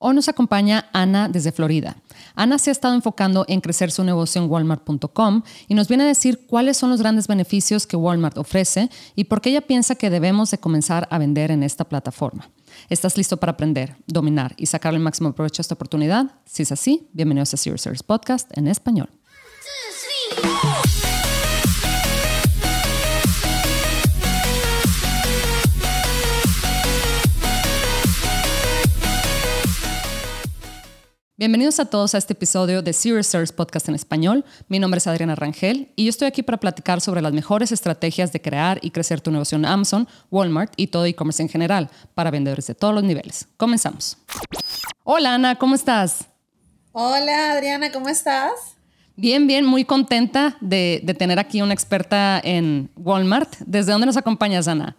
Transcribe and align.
Hoy 0.00 0.14
nos 0.14 0.28
acompaña 0.28 0.88
Ana 0.92 1.28
desde 1.28 1.50
Florida. 1.50 1.96
Ana 2.36 2.58
se 2.58 2.70
ha 2.70 2.72
estado 2.72 2.94
enfocando 2.94 3.44
en 3.48 3.60
crecer 3.60 3.90
su 3.90 4.04
negocio 4.04 4.40
en 4.40 4.48
walmart.com 4.48 5.42
y 5.66 5.74
nos 5.74 5.88
viene 5.88 6.04
a 6.04 6.06
decir 6.06 6.46
cuáles 6.46 6.76
son 6.76 6.90
los 6.90 7.00
grandes 7.00 7.26
beneficios 7.26 7.84
que 7.84 7.96
Walmart 7.96 8.38
ofrece 8.38 8.90
y 9.16 9.24
por 9.24 9.40
qué 9.40 9.50
ella 9.50 9.60
piensa 9.60 9.96
que 9.96 10.08
debemos 10.08 10.52
de 10.52 10.58
comenzar 10.58 11.08
a 11.10 11.18
vender 11.18 11.50
en 11.50 11.64
esta 11.64 11.84
plataforma. 11.84 12.48
¿Estás 12.88 13.16
listo 13.16 13.38
para 13.38 13.52
aprender, 13.52 13.96
dominar 14.06 14.54
y 14.56 14.66
sacar 14.66 14.94
el 14.94 15.00
máximo 15.00 15.32
provecho 15.32 15.60
a 15.60 15.64
esta 15.64 15.74
oportunidad? 15.74 16.30
Si 16.44 16.62
es 16.62 16.70
así, 16.70 17.08
bienvenidos 17.12 17.52
a 17.54 17.56
Serious 17.56 18.04
Podcast 18.04 18.56
en 18.56 18.68
español. 18.68 19.10
Bienvenidos 31.38 31.78
a 31.78 31.84
todos 31.84 32.16
a 32.16 32.18
este 32.18 32.32
episodio 32.32 32.82
de 32.82 32.92
Serious 32.92 33.28
Service 33.28 33.52
Podcast 33.52 33.88
en 33.88 33.94
español. 33.94 34.44
Mi 34.66 34.80
nombre 34.80 34.98
es 34.98 35.06
Adriana 35.06 35.36
Rangel 35.36 35.92
y 35.94 36.02
yo 36.02 36.10
estoy 36.10 36.26
aquí 36.26 36.42
para 36.42 36.58
platicar 36.58 37.00
sobre 37.00 37.22
las 37.22 37.32
mejores 37.32 37.70
estrategias 37.70 38.32
de 38.32 38.40
crear 38.40 38.80
y 38.82 38.90
crecer 38.90 39.20
tu 39.20 39.30
negocio 39.30 39.56
en 39.56 39.64
Amazon, 39.64 40.08
Walmart 40.32 40.72
y 40.76 40.88
todo 40.88 41.06
e-commerce 41.06 41.40
en 41.40 41.48
general 41.48 41.90
para 42.16 42.32
vendedores 42.32 42.66
de 42.66 42.74
todos 42.74 42.92
los 42.92 43.04
niveles. 43.04 43.46
Comenzamos. 43.56 44.18
Hola 45.04 45.34
Ana, 45.34 45.54
¿cómo 45.54 45.76
estás? 45.76 46.24
Hola 46.90 47.52
Adriana, 47.52 47.92
¿cómo 47.92 48.08
estás? 48.08 48.54
Bien, 49.14 49.46
bien, 49.46 49.64
muy 49.64 49.84
contenta 49.84 50.56
de, 50.60 51.04
tener 51.16 51.38
aquí 51.38 51.62
una 51.62 51.72
experta 51.72 52.40
en 52.42 52.90
Walmart. 52.96 53.58
¿Desde 53.64 53.92
dónde 53.92 54.06
nos 54.06 54.16
acompañas, 54.16 54.66
Ana? 54.66 54.96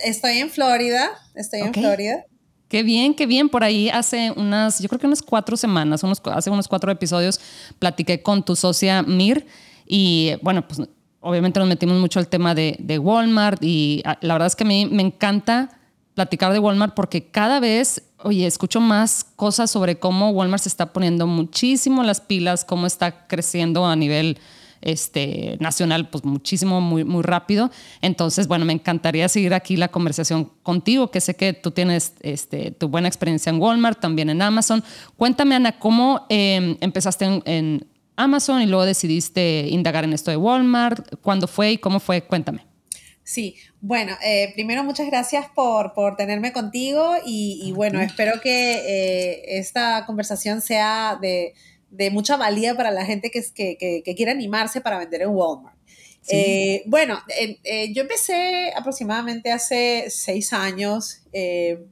estoy 0.00 0.40
en 0.40 0.50
Florida, 0.50 1.10
estoy 1.34 1.60
en 1.60 1.72
Florida. 1.72 2.26
Qué 2.70 2.84
bien, 2.84 3.14
qué 3.14 3.26
bien. 3.26 3.48
Por 3.48 3.64
ahí 3.64 3.88
hace 3.88 4.30
unas, 4.36 4.78
yo 4.78 4.88
creo 4.88 5.00
que 5.00 5.06
unas 5.08 5.22
cuatro 5.22 5.56
semanas, 5.56 6.04
unos, 6.04 6.22
hace 6.26 6.50
unos 6.50 6.68
cuatro 6.68 6.92
episodios, 6.92 7.40
platiqué 7.80 8.22
con 8.22 8.44
tu 8.44 8.54
socia 8.54 9.02
Mir 9.02 9.44
y 9.88 10.34
bueno, 10.40 10.66
pues 10.68 10.88
obviamente 11.18 11.58
nos 11.58 11.68
metimos 11.68 11.98
mucho 11.98 12.20
al 12.20 12.28
tema 12.28 12.54
de, 12.54 12.98
Walmart 13.02 13.60
y 13.60 14.02
ah, 14.04 14.18
la 14.20 14.34
verdad 14.34 14.46
es 14.46 14.54
que 14.54 14.62
a 14.62 14.68
mí 14.68 14.86
me 14.86 15.02
encanta 15.02 15.80
platicar 16.14 16.52
de 16.52 16.60
Walmart 16.60 16.94
porque 16.94 17.28
cada 17.28 17.58
vez, 17.58 18.04
oye, 18.22 18.46
escucho 18.46 18.80
más 18.80 19.24
cosas 19.34 19.68
sobre 19.68 19.98
cómo 19.98 20.30
Walmart 20.30 20.62
se 20.62 20.68
está 20.68 20.92
poniendo 20.92 21.26
muchísimo 21.26 22.04
las 22.04 22.20
pilas, 22.20 22.64
cómo 22.64 22.86
está 22.86 23.26
creciendo 23.26 23.84
a 23.84 23.96
nivel 23.96 24.38
este, 24.82 25.56
nacional, 25.60 26.08
pues 26.08 26.24
muchísimo, 26.24 26.80
muy, 26.80 27.04
muy 27.04 27.22
rápido. 27.22 27.70
Entonces, 28.00 28.48
bueno, 28.48 28.64
me 28.64 28.72
encantaría 28.72 29.28
seguir 29.28 29.54
aquí 29.54 29.76
la 29.76 29.88
conversación 29.88 30.50
contigo, 30.62 31.10
que 31.10 31.20
sé 31.20 31.36
que 31.36 31.52
tú 31.52 31.70
tienes 31.70 32.14
este, 32.20 32.70
tu 32.70 32.88
buena 32.88 33.08
experiencia 33.08 33.50
en 33.50 33.60
Walmart, 33.60 34.00
también 34.00 34.30
en 34.30 34.42
Amazon. 34.42 34.82
Cuéntame, 35.16 35.54
Ana, 35.54 35.78
¿cómo 35.78 36.26
em, 36.28 36.76
empezaste 36.80 37.42
en, 37.44 37.86
Amazon 38.16 38.60
y 38.60 38.66
luego 38.66 38.84
decidiste 38.84 39.66
indagar 39.70 40.04
en 40.04 40.12
esto 40.12 40.30
de 40.30 40.36
Walmart? 40.36 41.14
¿Cuándo 41.22 41.46
fue 41.46 41.72
y 41.72 41.78
cómo 41.78 42.00
fue? 42.00 42.20
Cuéntame. 42.22 42.66
Sí, 43.22 43.56
bueno, 43.80 44.14
eh, 44.22 44.50
primero 44.54 44.84
muchas 44.84 45.06
gracias 45.06 45.46
por, 45.54 45.94
por 45.94 46.16
tenerme 46.16 46.52
contigo 46.52 47.14
y, 47.24 47.72
bueno, 47.74 48.00
espero 48.00 48.40
que 48.42 48.72
eh, 48.74 49.58
esta 49.58 50.04
conversación 50.04 50.60
sea 50.60 51.16
de, 51.20 51.54
de 51.90 52.10
mucha 52.10 52.36
valía 52.36 52.74
para 52.74 52.90
la 52.90 53.04
gente 53.04 53.30
que, 53.30 53.42
que, 53.54 54.02
que, 54.04 54.14
quiere 54.14 54.30
animarse 54.30 54.80
para 54.80 54.98
vender 54.98 55.22
en 55.22 55.30
Walmart. 55.30 55.76
Eh, 56.28 56.82
bueno, 56.86 57.18
eh, 57.64 57.92
yo 57.92 58.02
empecé 58.02 58.72
aproximadamente 58.76 59.50
hace 59.50 60.06
seis 60.08 60.52
años. 60.52 61.22
Eh, 61.32 61.86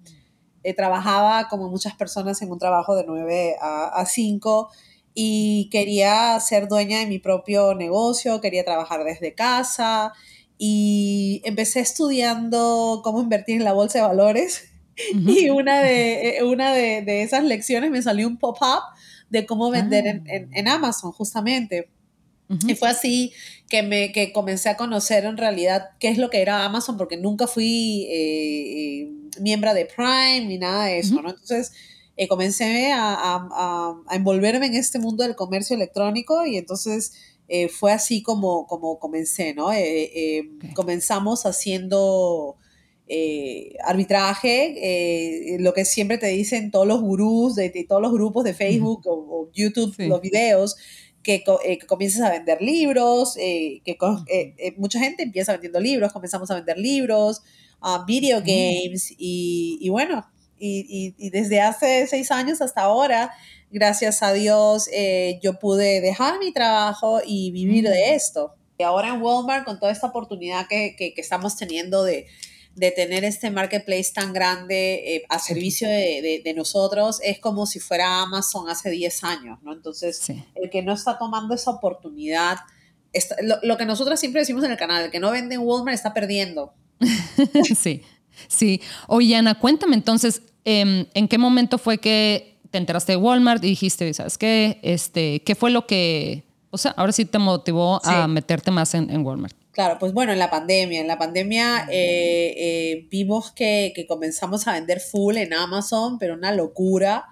trabajaba 0.76 1.48
como 1.48 1.70
muchas 1.70 1.94
personas 1.94 2.42
en 2.42 2.52
un 2.52 2.58
trabajo 2.58 2.94
de 2.94 3.04
9 3.06 3.56
a, 3.58 4.04
5 4.04 4.68
y 5.14 5.70
quería 5.72 6.38
ser 6.40 6.68
dueña 6.68 6.98
de 6.98 7.06
mi 7.06 7.18
propio 7.18 7.74
negocio, 7.74 8.42
quería 8.42 8.66
trabajar 8.66 9.02
desde 9.02 9.34
casa 9.34 10.12
y 10.58 11.40
empecé 11.44 11.80
estudiando 11.80 13.00
cómo 13.02 13.22
invertir 13.22 13.56
en 13.56 13.64
la 13.64 13.72
bolsa 13.72 14.00
de 14.00 14.08
valores. 14.08 14.64
Y 15.14 15.48
una, 15.48 15.80
de, 15.80 16.40
una 16.44 16.74
de, 16.74 17.02
de 17.02 17.22
esas 17.22 17.44
lecciones 17.44 17.90
me 17.92 18.02
salió 18.02 18.26
un 18.26 18.36
pop-up 18.36 18.82
de 19.30 19.46
cómo 19.46 19.70
vender 19.70 20.06
en, 20.06 20.68
ah. 20.68 20.74
Amazon, 20.74 21.12
justamente. 21.12 21.88
Y 22.66 22.74
fue 22.76 22.88
así 22.88 23.32
que, 23.68 23.82
me, 23.82 24.10
que 24.10 24.32
comencé 24.32 24.70
a 24.70 24.76
conocer 24.78 25.26
en 25.26 25.36
realidad 25.36 25.90
qué 26.00 26.08
es 26.08 26.16
lo 26.16 26.30
que 26.30 26.40
era 26.40 26.64
Amazon, 26.64 26.96
porque 26.96 27.18
nunca 27.18 27.46
fui 27.46 28.06
eh, 28.08 29.02
eh, 29.02 29.12
miembro 29.38 29.74
de 29.74 29.84
Prime 29.84 30.46
ni 30.46 30.56
nada 30.56 30.86
de 30.86 30.98
eso, 30.98 31.20
¿no? 31.20 31.28
Entonces 31.28 31.72
eh, 32.16 32.26
comencé 32.26 32.90
a, 32.94 33.94
envolverme 34.10 34.66
en 34.66 34.76
este 34.76 34.98
mundo 34.98 35.24
del 35.24 35.36
comercio 35.36 35.76
electrónico 35.76 36.46
y 36.46 36.56
entonces 36.56 37.12
fue 37.70 37.92
así 37.92 38.22
como, 38.22 38.66
como 38.66 38.98
comencé, 38.98 39.52
¿no? 39.52 39.68
Comenzamos 40.74 41.44
haciendo 41.44 42.56
eh, 43.10 43.74
arbitraje, 43.86 44.74
eh, 45.54 45.56
lo 45.60 45.72
que 45.72 45.86
siempre 45.86 46.18
te 46.18 46.26
dicen 46.26 46.70
todos 46.70 46.86
los 46.86 47.00
gurús 47.00 47.54
de, 47.54 47.70
todos 47.88 48.02
los 48.02 48.12
grupos 48.12 48.44
de 48.44 48.52
Facebook 48.52 49.00
o, 49.06 49.48
YouTube, 49.54 49.94
los 50.00 50.20
videos, 50.20 50.76
que, 51.22 51.42
eh, 51.64 51.78
comiences 51.86 52.20
a 52.20 52.30
vender 52.30 52.60
libros, 52.60 53.34
que 53.36 53.96
mucha 54.76 54.98
gente 54.98 55.22
empieza 55.22 55.52
vendiendo 55.52 55.80
libros, 55.80 56.12
comenzamos 56.12 56.50
a 56.50 56.56
vender 56.56 56.76
libros, 56.76 57.40
uh, 57.80 58.04
video 58.06 58.40
games 58.40 59.14
y, 59.16 59.88
bueno, 59.88 60.26
y, 60.58 61.14
y, 61.16 61.30
desde 61.30 61.62
hace 61.62 62.06
seis 62.08 62.30
años 62.30 62.60
hasta 62.60 62.82
ahora, 62.82 63.32
gracias 63.70 64.22
a 64.22 64.34
Dios, 64.34 64.90
yo 65.42 65.58
pude 65.58 66.02
dejar 66.02 66.38
mi 66.40 66.52
trabajo 66.52 67.20
y 67.26 67.52
vivir 67.52 67.84
de 67.84 68.10
mm. 68.10 68.14
esto. 68.14 68.54
Y 68.76 68.82
ahora 68.82 69.08
en 69.08 69.22
Walmart, 69.22 69.64
con 69.64 69.80
toda 69.80 69.92
esta 69.92 70.08
oportunidad 70.08 70.66
que, 70.68 70.94
que 70.94 71.14
estamos 71.16 71.56
teniendo 71.56 72.04
de, 72.04 72.26
de 72.78 72.92
tener 72.92 73.24
este 73.24 73.50
marketplace 73.50 74.12
tan 74.14 74.32
grande 74.32 75.16
eh, 75.16 75.22
a 75.28 75.38
servicio 75.38 75.88
de, 75.88 76.40
de, 76.44 76.54
nosotros 76.54 77.20
es 77.24 77.40
como 77.40 77.66
si 77.66 77.80
fuera 77.80 78.22
Amazon 78.22 78.68
hace 78.68 78.90
10 78.90 79.24
años, 79.24 79.58
¿no? 79.62 79.72
Entonces, 79.72 80.30
el 80.54 80.70
que 80.70 80.82
no 80.82 80.92
está 80.92 81.18
tomando 81.18 81.54
esa 81.54 81.72
oportunidad, 81.72 82.58
lo, 83.62 83.76
que 83.76 83.84
nosotros 83.84 84.20
siempre 84.20 84.40
decimos 84.40 84.62
en 84.64 84.70
el 84.70 84.76
canal, 84.76 85.04
el 85.04 85.10
que 85.10 85.18
no 85.18 85.30
vende 85.30 85.56
en 85.56 85.62
Walmart 85.62 85.94
está 85.94 86.14
perdiendo. 86.14 86.72
sí, 87.76 88.02
sí. 88.46 88.80
Oye, 89.08 89.34
Ana, 89.34 89.58
cuéntame 89.58 89.96
entonces, 89.96 90.42
em, 90.64 91.06
¿en 91.14 91.26
qué 91.26 91.38
momento 91.38 91.78
fue 91.78 91.98
que 91.98 92.60
te 92.70 92.78
enteraste 92.78 93.12
de 93.12 93.16
Walmart 93.16 93.64
y 93.64 93.70
dijiste, 93.70 94.12
¿sabes 94.14 94.38
qué? 94.38 94.78
Este, 94.82 95.42
¿Qué 95.42 95.56
fue 95.56 95.70
lo 95.70 95.86
que, 95.86 96.44
o 96.70 96.78
sea, 96.78 96.92
ahora 96.92 97.10
sí 97.12 97.24
te 97.24 97.38
motivó 97.38 98.00
a 98.04 98.28
meterte 98.28 98.70
más 98.70 98.94
en, 98.94 99.10
en 99.10 99.24
Walmart? 99.26 99.57
Claro, 99.78 99.96
pues 100.00 100.12
bueno, 100.12 100.32
en 100.32 100.40
la 100.40 100.50
pandemia, 100.50 101.00
en 101.00 101.06
la 101.06 101.18
pandemia 101.18 101.86
eh, 101.88 102.52
eh, 102.56 103.06
vimos 103.12 103.52
que, 103.52 103.94
comenzamos 104.08 104.66
a 104.66 104.72
vender 104.72 104.98
full 104.98 105.36
en 105.36 105.54
Amazon, 105.54 106.18
pero 106.18 106.34
una 106.34 106.50
locura 106.50 107.26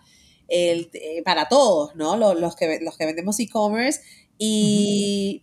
el, 0.47 0.89
eh, 0.93 1.25
para 1.25 1.49
todos, 1.49 1.97
¿no? 1.97 2.17
Los, 2.17 2.55
que, 2.55 2.79
los 2.81 2.97
que 2.97 3.05
vendemos 3.05 3.41
e-commerce. 3.41 4.01
Y 4.39 5.43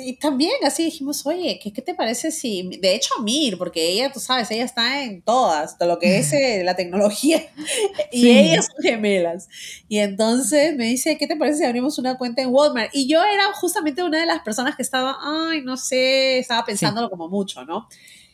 y 0.00 0.14
también 0.14 0.52
así 0.64 0.84
dijimos, 0.84 1.24
oye, 1.26 1.60
¿qué, 1.62 1.72
¿qué, 1.72 1.82
te 1.82 1.94
parece 1.94 2.30
si, 2.30 2.68
de 2.80 2.94
hecho 2.94 3.10
Mir, 3.22 3.58
porque 3.58 3.88
ella, 3.90 4.10
tú 4.12 4.20
sabes, 4.20 4.50
ella 4.50 4.64
está 4.64 5.04
en 5.04 5.22
todas, 5.22 5.78
todo 5.78 5.88
lo 5.88 5.98
que 5.98 6.18
es 6.18 6.32
eh, 6.32 6.62
la 6.64 6.76
tecnología, 6.76 7.42
y 8.12 8.30
ellas 8.30 8.66
son 8.66 8.82
gemelas. 8.82 9.48
Y 9.88 9.98
entonces 9.98 10.76
me 10.76 10.84
dice, 10.84 11.16
¿qué 11.18 11.26
te 11.26 11.36
parece 11.36 11.58
si 11.58 11.64
abrimos 11.64 11.98
una 11.98 12.18
cuenta 12.18 12.42
en 12.42 12.48
Walmart? 12.50 12.90
Y 12.92 13.08
yo 13.08 13.22
era 13.22 13.52
justamente 13.52 14.02
una 14.02 14.20
de 14.20 14.26
las 14.26 14.40
personas 14.40 14.76
que 14.76 14.82
estaba, 14.82 15.18
ay, 15.20 15.62
no 15.62 15.76
sé, 15.76 16.38
estaba 16.38 16.64
pensándolo 16.64 17.10
como 17.10 17.28
mucho, 17.28 17.64
¿no? 17.64 17.88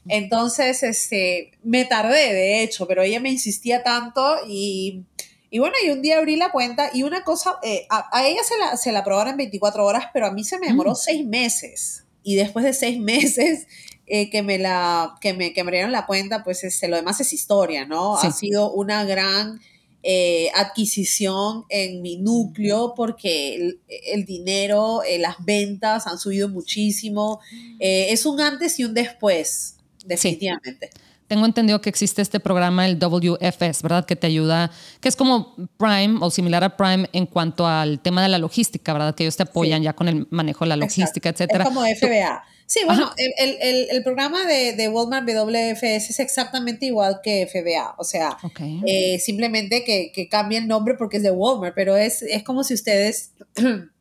Entonces, 0.09 0.83
este, 0.83 1.53
me 1.65 1.85
tardé, 1.85 2.33
de 2.33 2.63
hecho, 2.63 2.87
pero 2.87 3.03
ella 3.03 3.21
me 3.21 3.31
insistía 3.31 3.83
tanto 3.83 4.37
y 4.49 5.03
y 5.51 5.59
bueno, 5.59 5.75
y 5.85 5.91
un 5.91 6.03
día 6.03 6.19
abrí 6.19 6.37
la 6.37 6.51
cuenta 6.51 6.91
y 6.93 7.03
una 7.03 7.23
cosa, 7.23 7.59
eh, 7.63 7.87
a, 7.89 8.27
ella 8.27 8.43
se 8.43 8.59
la, 8.59 8.77
se 8.77 8.93
la 8.93 9.01
aprobaron 9.01 9.33
en 9.33 9.37
24 9.39 9.85
horas, 9.85 10.07
pero 10.13 10.27
a 10.27 10.33
mí 10.33 10.45
se 10.45 10.59
me 10.59 10.67
demoró 10.67 10.93
mm. 10.93 10.97
seis 10.97 11.27
meses. 11.27 12.05
Y 12.23 12.35
después 12.35 12.65
de 12.65 12.73
seis 12.73 12.99
meses 13.01 13.67
eh, 14.07 14.29
que, 14.31 14.43
me 14.43 14.59
la, 14.59 15.15
que, 15.21 15.35
me, 15.35 15.53
que 15.53 15.63
me 15.63 15.69
abrieron 15.69 15.93
la 15.93 16.07
cuenta, 16.07 16.43
pues 16.43 16.65
este, 16.65 16.89
lo 16.89 16.97
demás 16.97 17.21
es 17.21 17.33
historia, 17.33 17.87
¿no? 17.87 18.17
Ha 18.17 18.33
sido 18.33 18.73
una 18.73 19.05
gran 19.05 19.61
eh, 20.03 20.51
adquisición 20.55 21.65
en 21.69 22.03
mi 22.03 22.17
núcleo 22.17 22.95
porque 22.97 23.79
el, 24.13 24.25
dinero, 24.25 25.03
las 25.19 25.37
ventas 25.45 26.09
han 26.09 26.19
subido 26.19 26.49
muchísimo. 26.49 27.41
es 27.79 28.27
un 28.27 28.41
antes 28.41 28.81
y 28.81 28.85
un 28.85 28.95
después, 28.95 29.77
definitivamente. 30.05 30.91
Tengo 31.29 31.47
entendido 31.47 31.81
que 31.81 31.89
existe 31.89 32.23
este 32.23 32.41
programa, 32.41 32.87
el 32.87 32.99
WFS, 32.99 33.83
¿verdad? 33.83 34.07
Que 34.07 34.17
te 34.17 34.27
ayuda, 34.27 34.71
que 35.01 35.09
es 35.09 35.17
como 35.17 35.55
Prime 35.77 36.19
o 36.21 36.31
similar 36.31 36.65
a 36.65 36.77
Prime 36.77 37.09
en 37.13 37.27
cuanto 37.27 37.67
al 37.67 38.01
tema 38.01 38.23
de 38.23 38.29
la 38.29 38.39
logística, 38.39 38.93
¿verdad? 38.93 39.15
Que 39.15 39.25
ellos 39.25 39.37
te 39.37 39.43
apoyan 39.43 39.83
ya 39.83 39.93
con 39.93 40.09
el 40.09 40.27
manejo 40.31 40.65
de 40.65 40.69
la 40.71 40.77
logística, 40.77 41.29
etcétera. 41.29 41.65
Es 41.65 41.69
como 41.69 41.83
FBA. 41.83 42.45
Sí, 42.67 42.81
bueno, 42.85 43.13
el, 43.17 43.57
el, 43.61 43.87
el, 43.91 44.03
programa 44.03 44.45
de, 44.45 44.73
de, 44.73 44.89
Walmart 44.89 45.25
WFS 45.25 46.11
es 46.11 46.19
exactamente 46.19 46.87
igual 46.87 47.21
que 47.23 47.47
FBA. 47.47 47.95
O 47.97 48.03
sea, 48.03 48.37
eh, 48.85 49.21
simplemente 49.21 49.85
que, 49.85 50.11
que 50.13 50.29
cambia 50.29 50.59
el 50.59 50.67
nombre 50.67 50.95
porque 50.95 51.19
es 51.19 51.23
de 51.23 51.31
Walmart, 51.31 51.77
pero 51.77 51.97
es, 51.97 52.23
es 52.23 52.43
como 52.43 52.65
si 52.65 52.75
ustedes, 52.75 53.31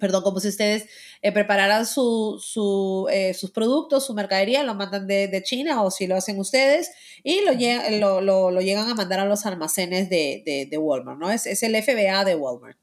perdón, 0.00 0.22
como 0.22 0.40
si 0.40 0.48
ustedes 0.48 0.86
eh, 1.22 1.30
prepararan 1.30 1.86
su, 1.86 2.42
su, 2.42 3.06
eh, 3.12 3.34
sus 3.34 3.50
productos, 3.50 4.06
su 4.06 4.14
mercadería, 4.14 4.62
lo 4.62 4.74
mandan 4.74 5.06
de, 5.06 5.28
de, 5.28 5.42
China 5.42 5.82
o 5.82 5.90
si 5.90 6.06
lo 6.06 6.16
hacen 6.16 6.38
ustedes 6.40 6.90
y 7.22 7.40
lo, 7.42 7.52
lo, 7.98 8.20
lo, 8.20 8.50
lo 8.50 8.60
llegan 8.60 8.88
a 8.88 8.94
mandar 8.94 9.20
a 9.20 9.24
los 9.26 9.46
almacenes 9.46 10.10
de, 10.10 10.42
de, 10.44 10.66
de 10.66 10.78
Walmart, 10.78 11.18
¿no? 11.18 11.30
Es, 11.30 11.46
es 11.46 11.62
el 11.62 11.80
FBA 11.80 12.24
de 12.24 12.34
Walmart. 12.34 12.78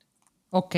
Ok, 0.49 0.75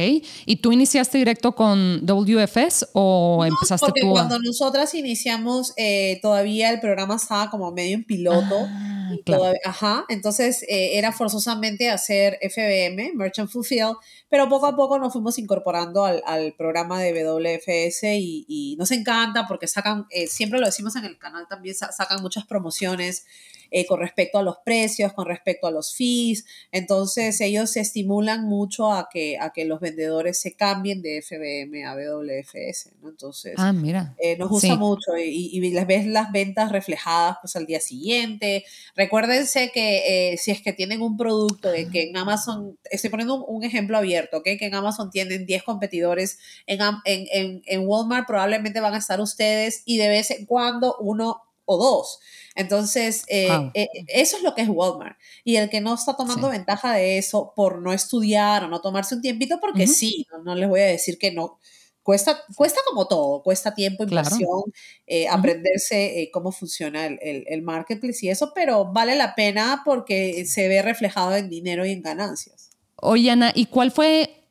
¿y 0.47 0.55
tú 0.57 0.71
iniciaste 0.71 1.19
directo 1.19 1.53
con 1.53 2.03
WFS 2.03 2.87
o 2.93 3.37
no, 3.39 3.45
empezaste 3.45 3.85
porque 3.85 4.01
tú? 4.01 4.09
Cuando 4.09 4.39
nosotras 4.39 4.95
iniciamos, 4.95 5.73
eh, 5.77 6.17
todavía 6.23 6.71
el 6.71 6.79
programa 6.79 7.15
estaba 7.15 7.51
como 7.51 7.71
medio 7.71 7.95
en 7.95 8.03
piloto. 8.03 8.55
Ah, 8.67 8.98
claro. 9.25 9.41
todavía- 9.41 9.59
ajá, 9.65 10.05
entonces 10.09 10.63
eh, 10.63 10.97
era 10.97 11.11
forzosamente 11.11 11.89
hacer 11.89 12.37
FBM, 12.41 13.13
Merchant 13.15 13.49
Fulfill, 13.49 13.93
pero 14.29 14.47
poco 14.49 14.65
a 14.67 14.75
poco 14.75 14.99
nos 14.99 15.13
fuimos 15.13 15.37
incorporando 15.39 16.05
al, 16.05 16.21
al 16.25 16.53
programa 16.53 16.99
de 17.01 17.13
WFS 17.23 18.03
y, 18.17 18.45
y 18.47 18.75
nos 18.77 18.91
encanta 18.91 19.47
porque 19.47 19.67
sacan, 19.67 20.05
eh, 20.09 20.27
siempre 20.27 20.59
lo 20.59 20.65
decimos 20.65 20.95
en 20.95 21.05
el 21.05 21.17
canal 21.17 21.47
también, 21.49 21.75
sa- 21.75 21.91
sacan 21.91 22.21
muchas 22.21 22.45
promociones 22.45 23.25
eh, 23.71 23.85
con 23.85 23.99
respecto 23.99 24.37
a 24.37 24.43
los 24.43 24.57
precios, 24.63 25.13
con 25.13 25.25
respecto 25.27 25.67
a 25.67 25.71
los 25.71 25.95
fees, 25.95 26.45
entonces 26.71 27.39
ellos 27.41 27.71
se 27.71 27.79
estimulan 27.81 28.45
mucho 28.45 28.91
a 28.91 29.09
que, 29.11 29.37
a 29.39 29.51
que 29.51 29.65
los 29.65 29.79
vendedores 29.79 30.39
se 30.39 30.55
cambien 30.55 31.01
de 31.01 31.21
FBM 31.21 31.85
a 31.85 31.95
WFS, 31.95 32.91
¿no? 33.01 33.09
Entonces... 33.09 33.53
Ah, 33.57 33.73
mira. 33.73 34.15
Eh, 34.19 34.37
nos 34.37 34.49
gusta 34.49 34.67
Sí. 34.69 34.77
mucho 34.77 35.17
y, 35.17 35.49
y 35.51 35.59
les 35.71 35.87
ves 35.87 36.05
las 36.05 36.31
ventas 36.31 36.71
reflejadas 36.71 37.37
pues 37.41 37.55
al 37.55 37.65
día 37.65 37.79
siguiente. 37.79 38.65
Recuérdense 38.95 39.71
que 39.73 40.33
eh, 40.33 40.37
si 40.37 40.51
es 40.51 40.61
que 40.61 40.73
tienen 40.73 41.01
un 41.01 41.17
producto 41.17 41.69
de 41.71 41.89
que 41.89 42.03
en 42.09 42.17
Amazon, 42.17 42.77
estoy 42.91 43.09
poniendo 43.09 43.35
un, 43.35 43.57
un 43.57 43.63
ejemplo 43.63 43.97
abierto, 43.97 44.37
¿ok? 44.37 44.43
que 44.43 44.65
en 44.65 44.75
Amazon 44.75 45.09
tienen 45.09 45.45
10 45.45 45.63
competidores, 45.63 46.39
en, 46.67 46.79
en, 47.05 47.27
en, 47.31 47.61
en 47.65 47.87
Walmart 47.87 48.27
probablemente 48.27 48.79
van 48.79 48.93
a 48.93 48.97
estar 48.97 49.21
ustedes 49.21 49.83
y 49.85 49.97
de 49.97 50.09
vez 50.09 50.31
en 50.31 50.45
cuando 50.45 50.95
uno 50.99 51.41
o 51.71 51.77
dos. 51.77 52.19
Entonces, 52.55 53.23
eh, 53.27 53.47
Wow. 53.47 53.71
eh, 53.73 53.87
eso 54.07 54.37
es 54.37 54.43
lo 54.43 54.53
que 54.55 54.63
es 54.63 54.69
Walmart. 54.69 55.17
Y 55.43 55.55
el 55.57 55.69
que 55.69 55.81
no 55.81 55.93
está 55.93 56.15
tomando 56.17 56.47
Sí. 56.49 56.57
ventaja 56.57 56.93
de 56.93 57.17
eso 57.19 57.53
por 57.55 57.79
no 57.81 57.93
estudiar 57.93 58.63
o 58.63 58.67
no 58.67 58.81
tomarse 58.81 59.15
un 59.15 59.21
tiempito, 59.21 59.59
porque 59.61 59.85
sí, 59.87 60.25
no, 60.31 60.39
no 60.43 60.55
les 60.55 60.67
voy 60.67 60.79
a 60.81 60.85
decir 60.85 61.17
que 61.17 61.31
no, 61.31 61.59
Cuesta, 62.01 62.41
cuesta 62.55 62.79
como 62.87 63.07
todo, 63.07 63.43
cuesta 63.43 63.75
tiempo, 63.75 64.03
Claro. 64.07 64.25
inversión, 64.29 64.63
eh, 65.05 65.27
aprenderse 65.27 66.29
cómo 66.33 66.51
funciona 66.51 67.05
el, 67.05 67.19
el- 67.21 67.43
el 67.47 67.61
marketplace 67.61 68.25
y 68.25 68.29
eso, 68.29 68.51
pero 68.55 68.85
vale 68.91 69.15
la 69.15 69.35
pena 69.35 69.83
porque 69.85 70.45
se 70.47 70.67
ve 70.67 70.81
reflejado 70.81 71.35
en 71.35 71.49
dinero 71.49 71.85
y 71.85 71.91
en 71.91 72.01
ganancias. 72.01 72.71
Oye, 72.95 73.29
Ana, 73.29 73.51
¿y 73.53 73.67
cuál 73.67 73.91
fue 73.91 74.47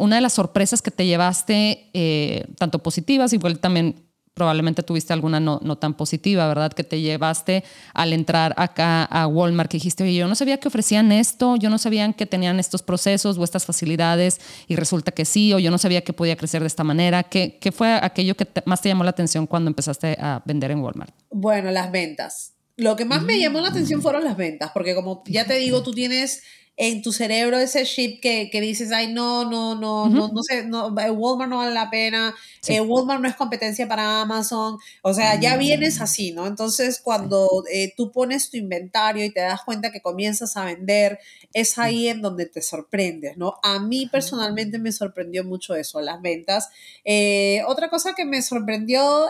una 0.00 0.16
de 0.16 0.22
las 0.22 0.34
sorpresas 0.34 0.82
que 0.82 0.90
te 0.90 1.06
llevaste, 1.06 2.44
tanto 2.58 2.82
positivas, 2.82 3.32
igual 3.32 3.58
también 3.58 4.06
probablemente 4.34 4.82
tuviste 4.82 5.12
alguna 5.12 5.40
no, 5.40 5.78
tan 5.78 5.94
positiva, 5.94 6.48
¿verdad? 6.48 6.72
Que 6.72 6.84
te 6.84 7.00
llevaste 7.00 7.64
al 7.92 8.12
entrar 8.12 8.54
acá 8.56 9.04
a 9.04 9.26
Walmart, 9.26 9.70
que 9.70 9.76
dijiste, 9.76 10.04
oye, 10.04 10.14
yo 10.14 10.28
no 10.28 10.34
sabía 10.34 10.58
que 10.58 10.68
ofrecían 10.68 11.12
esto, 11.12 11.56
yo 11.56 11.68
no 11.70 11.78
sabía 11.78 12.10
que 12.12 12.26
tenían 12.26 12.58
estos 12.58 12.82
procesos 12.82 13.36
o 13.36 13.44
estas 13.44 13.66
facilidades 13.66 14.40
y 14.68 14.76
resulta 14.76 15.12
que 15.12 15.24
sí, 15.24 15.52
o 15.52 15.58
yo 15.58 15.70
no 15.70 15.78
sabía 15.78 16.02
que 16.02 16.12
podía 16.12 16.36
crecer 16.36 16.62
de 16.62 16.68
esta 16.68 16.84
manera. 16.84 17.22
¿Qué, 17.24 17.58
fue 17.74 17.92
aquello 17.94 18.34
que 18.34 18.46
más 18.64 18.80
te 18.80 18.88
llamó 18.88 19.04
la 19.04 19.10
atención 19.10 19.46
cuando 19.46 19.68
empezaste 19.68 20.16
a 20.20 20.42
vender 20.44 20.70
en 20.70 20.80
Walmart? 20.80 21.14
Bueno, 21.30 21.70
las 21.70 21.90
ventas. 21.90 22.54
Lo 22.76 22.96
que 22.96 23.04
más 23.04 23.22
me 23.22 23.38
llamó 23.38 23.60
la 23.60 23.68
atención 23.68 24.00
fueron 24.00 24.24
las 24.24 24.36
ventas, 24.36 24.70
porque 24.72 24.94
como 24.94 25.22
ya 25.26 25.46
te 25.46 25.54
digo, 25.58 25.82
tú 25.82 25.92
tienes 25.92 26.42
en 26.76 27.02
tu 27.02 27.12
cerebro 27.12 27.58
ese 27.58 27.84
chip 27.84 28.20
que, 28.22 28.48
que 28.50 28.60
dices, 28.60 28.90
ay, 28.92 29.12
no, 29.12 29.44
no, 29.44 29.74
no, 29.74 30.08
no, 30.08 30.28
no 30.28 30.42
sé, 30.42 30.64
no, 30.64 30.88
eh, 30.98 31.10
Walmart 31.10 31.50
no 31.50 31.58
vale 31.58 31.74
la 31.74 31.90
pena, 31.90 32.34
Sí. 32.62 32.74
eh, 32.74 32.80
Walmart 32.80 33.20
no 33.20 33.28
es 33.28 33.36
competencia 33.36 33.86
para 33.86 34.22
Amazon, 34.22 34.78
o 35.02 35.12
sea, 35.14 35.38
ya 35.38 35.56
vienes 35.56 36.00
así, 36.00 36.32
¿no? 36.32 36.46
Entonces, 36.46 37.00
cuando 37.02 37.48
eh, 37.70 37.92
tú 37.96 38.10
pones 38.10 38.50
tu 38.50 38.56
inventario 38.56 39.24
y 39.24 39.30
te 39.30 39.40
das 39.40 39.62
cuenta 39.64 39.92
que 39.92 40.00
comienzas 40.00 40.56
a 40.56 40.64
vender, 40.64 41.18
es 41.52 41.76
ahí 41.78 42.08
en 42.08 42.22
donde 42.22 42.46
te 42.46 42.62
sorprendes, 42.62 43.36
¿no? 43.36 43.54
A 43.62 43.78
mí 43.78 44.06
personalmente 44.10 44.78
me 44.78 44.92
sorprendió 44.92 45.44
mucho 45.44 45.74
eso, 45.74 46.00
las 46.00 46.22
ventas. 46.22 46.70
Eh, 47.04 47.62
otra 47.66 47.90
cosa 47.90 48.14
que 48.14 48.24
me 48.24 48.40
sorprendió 48.42 49.28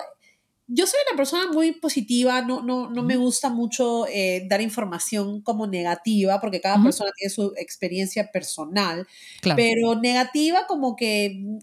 yo 0.68 0.86
soy 0.86 0.98
una 1.10 1.16
persona 1.16 1.52
muy 1.52 1.72
positiva, 1.72 2.42
no, 2.42 2.62
no, 2.62 2.88
no 2.90 3.02
me 3.02 3.16
gusta 3.16 3.50
mucho 3.50 4.06
eh, 4.08 4.46
dar 4.48 4.60
información 4.60 5.42
como 5.42 5.66
negativa, 5.66 6.40
porque 6.40 6.60
cada 6.60 6.82
persona 6.82 7.10
tiene 7.16 7.30
su 7.30 7.52
experiencia 7.56 8.30
personal, 8.32 9.06
Claro. 9.40 9.56
pero 9.56 9.94
negativa 10.00 10.66
como 10.66 10.96
que, 10.96 11.34
mm, 11.36 11.58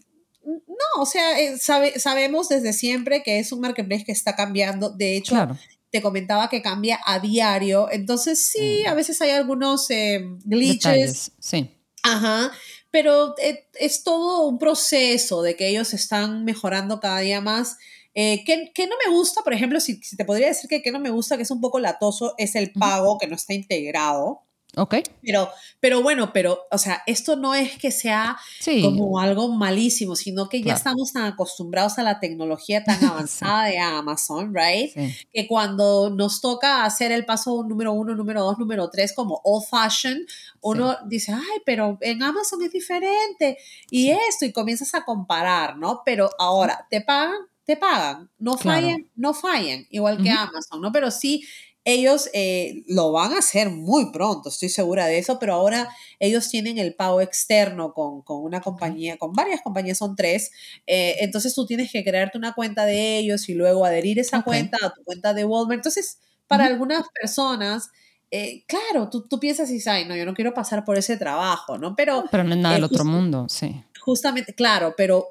no, 0.68 1.02
o 1.02 1.06
sea, 1.06 1.38
eh, 1.40 1.58
sabe- 1.58 1.98
sabemos 1.98 2.48
desde 2.48 2.72
siempre 2.72 3.22
que 3.22 3.38
es 3.38 3.52
un 3.52 3.60
marketplace 3.60 4.04
que 4.04 4.12
está 4.12 4.36
cambiando, 4.36 4.90
de 4.90 5.16
hecho, 5.16 5.34
claro. 5.34 5.58
te 5.90 6.00
comentaba 6.02 6.48
que 6.48 6.62
cambia 6.62 7.00
a 7.04 7.18
diario, 7.18 7.88
entonces 7.90 8.46
sí, 8.46 8.84
a 8.86 8.94
veces 8.94 9.20
hay 9.22 9.30
algunos 9.30 9.90
eh, 9.90 10.20
glitches, 10.44 10.82
Detalles. 10.84 11.32
Sí. 11.40 11.70
Ajá, 12.02 12.52
pero 12.90 13.34
eh, 13.42 13.66
es 13.78 14.02
todo 14.04 14.46
un 14.48 14.58
proceso 14.58 15.42
de 15.42 15.56
que 15.56 15.68
ellos 15.68 15.92
están 15.94 16.44
mejorando 16.44 17.00
cada 17.00 17.18
día 17.20 17.40
más. 17.40 17.76
Eh, 18.14 18.42
que, 18.44 18.72
que 18.74 18.86
no 18.86 18.96
me 19.06 19.12
gusta, 19.14 19.42
por 19.42 19.52
ejemplo, 19.54 19.78
si, 19.80 19.96
si 20.02 20.16
te 20.16 20.24
podría 20.24 20.48
decir 20.48 20.68
que, 20.68 20.82
que 20.82 20.90
no 20.92 20.98
me 20.98 21.10
gusta, 21.10 21.36
que 21.36 21.44
es 21.44 21.50
un 21.50 21.60
poco 21.60 21.78
latoso, 21.78 22.34
es 22.38 22.54
el 22.56 22.72
pago 22.72 23.18
que 23.18 23.26
no 23.28 23.36
está 23.36 23.54
integrado. 23.54 24.42
Ok. 24.76 24.94
Pero, 25.22 25.48
pero 25.80 26.00
bueno, 26.00 26.32
pero, 26.32 26.60
o 26.70 26.78
sea, 26.78 27.02
esto 27.08 27.34
no 27.34 27.56
es 27.56 27.76
que 27.76 27.90
sea 27.90 28.36
Sí. 28.60 28.82
como 28.82 29.18
algo 29.18 29.48
malísimo, 29.48 30.14
sino 30.14 30.48
que 30.48 30.58
ya 30.60 30.64
Claro. 30.66 30.78
estamos 30.78 31.12
tan 31.12 31.24
acostumbrados 31.24 31.98
a 31.98 32.04
la 32.04 32.20
tecnología 32.20 32.84
tan 33.02 33.04
avanzada 33.04 33.64
de 33.64 33.78
Amazon, 33.80 34.54
¿right? 34.54 34.92
Sí. 34.94 35.12
que 35.32 35.48
cuando 35.48 36.10
nos 36.10 36.40
toca 36.40 36.84
hacer 36.84 37.10
el 37.10 37.24
paso 37.26 37.64
número 37.64 37.92
uno, 37.92 38.14
número 38.14 38.42
dos, 38.44 38.58
número 38.58 38.88
tres, 38.90 39.12
como 39.12 39.40
old 39.42 39.66
fashion, 39.68 40.24
uno 40.60 40.96
dice, 41.06 41.32
ay, 41.32 41.62
pero 41.66 41.98
en 42.00 42.22
Amazon 42.22 42.62
es 42.62 42.70
diferente 42.70 43.58
y 43.90 44.04
Sí. 44.04 44.18
esto, 44.28 44.44
y 44.44 44.52
comienzas 44.52 44.94
a 44.94 45.04
comparar, 45.04 45.78
¿no? 45.78 46.02
Pero 46.04 46.30
ahora, 46.38 46.86
te 46.88 47.00
pagan, 47.00 47.40
te 47.70 47.76
pagan, 47.76 48.28
no 48.38 48.56
Claro. 48.56 48.80
fallan, 48.82 49.10
no 49.14 49.32
fallan, 49.34 49.86
igual 49.90 50.20
que. 50.22 50.30
Amazon, 50.30 50.80
¿no? 50.80 50.90
Pero 50.92 51.10
sí, 51.10 51.44
ellos 51.84 52.28
eh, 52.34 52.82
lo 52.88 53.10
van 53.12 53.32
a 53.32 53.38
hacer 53.38 53.70
muy 53.70 54.12
pronto, 54.12 54.48
estoy 54.50 54.68
segura 54.68 55.06
de 55.06 55.18
eso, 55.18 55.38
pero 55.38 55.54
ahora 55.54 55.88
ellos 56.18 56.48
tienen 56.50 56.76
el 56.78 56.94
pago 56.94 57.20
externo 57.22 57.94
con, 57.94 58.22
con 58.22 58.42
una 58.42 58.60
compañía, 58.60 59.16
con 59.16 59.32
varias 59.32 59.62
compañías, 59.62 59.96
son 59.98 60.14
tres, 60.14 60.50
eh, 60.86 61.16
entonces 61.20 61.54
tú 61.54 61.64
tienes 61.66 61.90
que 61.90 62.04
crearte 62.04 62.36
una 62.36 62.52
cuenta 62.54 62.84
de 62.84 63.18
ellos 63.18 63.48
y 63.48 63.54
luego 63.54 63.84
adherir 63.86 64.18
esa 64.18 64.42
cuenta 64.42 64.76
a 64.82 64.92
tu 64.92 65.02
cuenta 65.04 65.32
de 65.32 65.44
Walmart. 65.46 65.78
Entonces, 65.78 66.18
para 66.46 66.66
algunas 66.66 67.04
personas, 67.18 67.88
eh, 68.30 68.62
claro, 68.66 69.08
tú, 69.08 69.26
tú 69.26 69.40
piensas 69.40 69.70
y 69.70 69.74
dices, 69.74 69.88
ay, 69.88 70.04
no, 70.06 70.14
yo 70.14 70.26
no 70.26 70.34
quiero 70.34 70.52
pasar 70.52 70.84
por 70.84 70.98
ese 70.98 71.16
trabajo, 71.16 71.78
¿no? 71.78 71.96
Pero 71.96 72.24
Pero 72.30 72.44
no 72.44 72.54
es 72.54 72.60
nada 72.60 72.74
del 72.74 72.84
otro 72.84 73.04
mundo, 73.06 73.46
sí. 73.48 73.82
justamente, 74.02 74.54
claro, 74.54 74.92
pero 74.98 75.30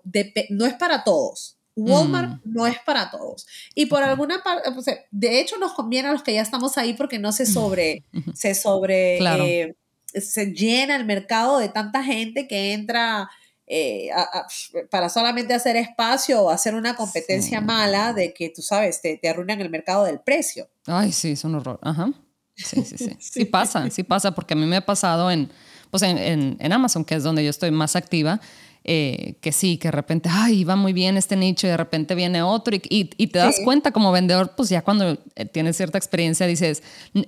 no 0.49 0.65
es 0.65 0.73
para 0.73 1.03
todos. 1.03 1.58
Walmart 1.75 2.41
no 2.45 2.67
es 2.67 2.77
para 2.79 3.09
todos. 3.11 3.45
Y 3.75 3.85
por 3.85 4.01
Mm. 4.01 4.09
Alguna 4.09 4.43
parte, 4.43 4.69
o 4.69 4.81
sea, 4.81 4.97
de 5.11 5.39
hecho 5.39 5.57
nos 5.57 5.73
conviene 5.73 6.09
a 6.09 6.11
los 6.11 6.23
que 6.23 6.33
ya 6.33 6.41
estamos 6.41 6.77
ahí 6.77 6.93
porque 6.93 7.19
no 7.19 7.31
se 7.31 7.45
sobre, 7.45 8.03
se 8.33 8.53
sobre, 8.55 9.17
Claro. 9.19 9.43
eh, 9.45 9.75
se 10.13 10.47
llena 10.53 10.95
el 10.95 11.05
mercado 11.05 11.59
de 11.59 11.69
tanta 11.69 12.03
gente 12.03 12.47
que 12.47 12.73
entra 12.73 13.29
eh, 13.71 14.09
a- 14.11 14.21
a- 14.23 14.47
para 14.89 15.09
solamente 15.09 15.53
hacer 15.53 15.75
espacio 15.75 16.41
o 16.41 16.49
hacer 16.49 16.73
una 16.73 16.95
competencia 16.95 17.59
Sí. 17.59 17.63
mala 17.65 18.13
de 18.13 18.33
que 18.33 18.49
tú 18.49 18.63
sabes, 18.63 18.99
te, 18.99 19.17
te 19.17 19.29
arruinan 19.29 19.61
el 19.61 19.69
mercado 19.69 20.05
del 20.05 20.19
precio. 20.21 20.67
Ay, 20.87 21.11
sí, 21.11 21.33
es 21.33 21.43
un 21.43 21.53
horror. 21.53 21.79
Ajá. 21.83 22.11
Sí, 22.55 22.83
sí, 22.83 22.97
sí. 22.97 23.09
Sí. 23.19 23.39
Sí 23.41 23.45
pasa, 23.45 23.87
sí 23.91 24.01
pasa, 24.01 24.31
porque 24.33 24.55
a 24.55 24.57
mí 24.57 24.65
me 24.65 24.77
ha 24.77 24.85
pasado 24.85 25.29
en, 25.29 25.51
pues 25.91 26.01
en, 26.01 26.17
en- 26.17 26.57
en 26.59 26.73
Amazon, 26.73 27.05
que 27.05 27.13
es 27.13 27.21
donde 27.21 27.43
yo 27.43 27.51
estoy 27.51 27.69
más 27.69 27.95
activa. 27.95 28.41
Eh, 28.91 29.35
que 29.39 29.51
sí, 29.51 29.77
que 29.77 29.89
de 29.89 29.91
repente, 29.91 30.29
ay, 30.31 30.63
va 30.63 30.75
muy 30.75 30.93
bien 30.93 31.15
este 31.15 31.35
nicho 31.35 31.67
y 31.67 31.69
de 31.69 31.77
repente 31.77 32.15
viene 32.15 32.41
otro 32.41 32.75
y, 32.75 32.81
y, 32.89 33.27
te 33.27 33.37
das 33.37 33.57
cuenta 33.63 33.91
como 33.91 34.11
vendedor, 34.11 34.53
pues 34.57 34.69
ya 34.69 34.81
cuando 34.81 35.15
eh, 35.35 35.45
tienes 35.45 35.77
cierta 35.77 35.99
experiencia 35.99 36.47
dices, 36.47 36.81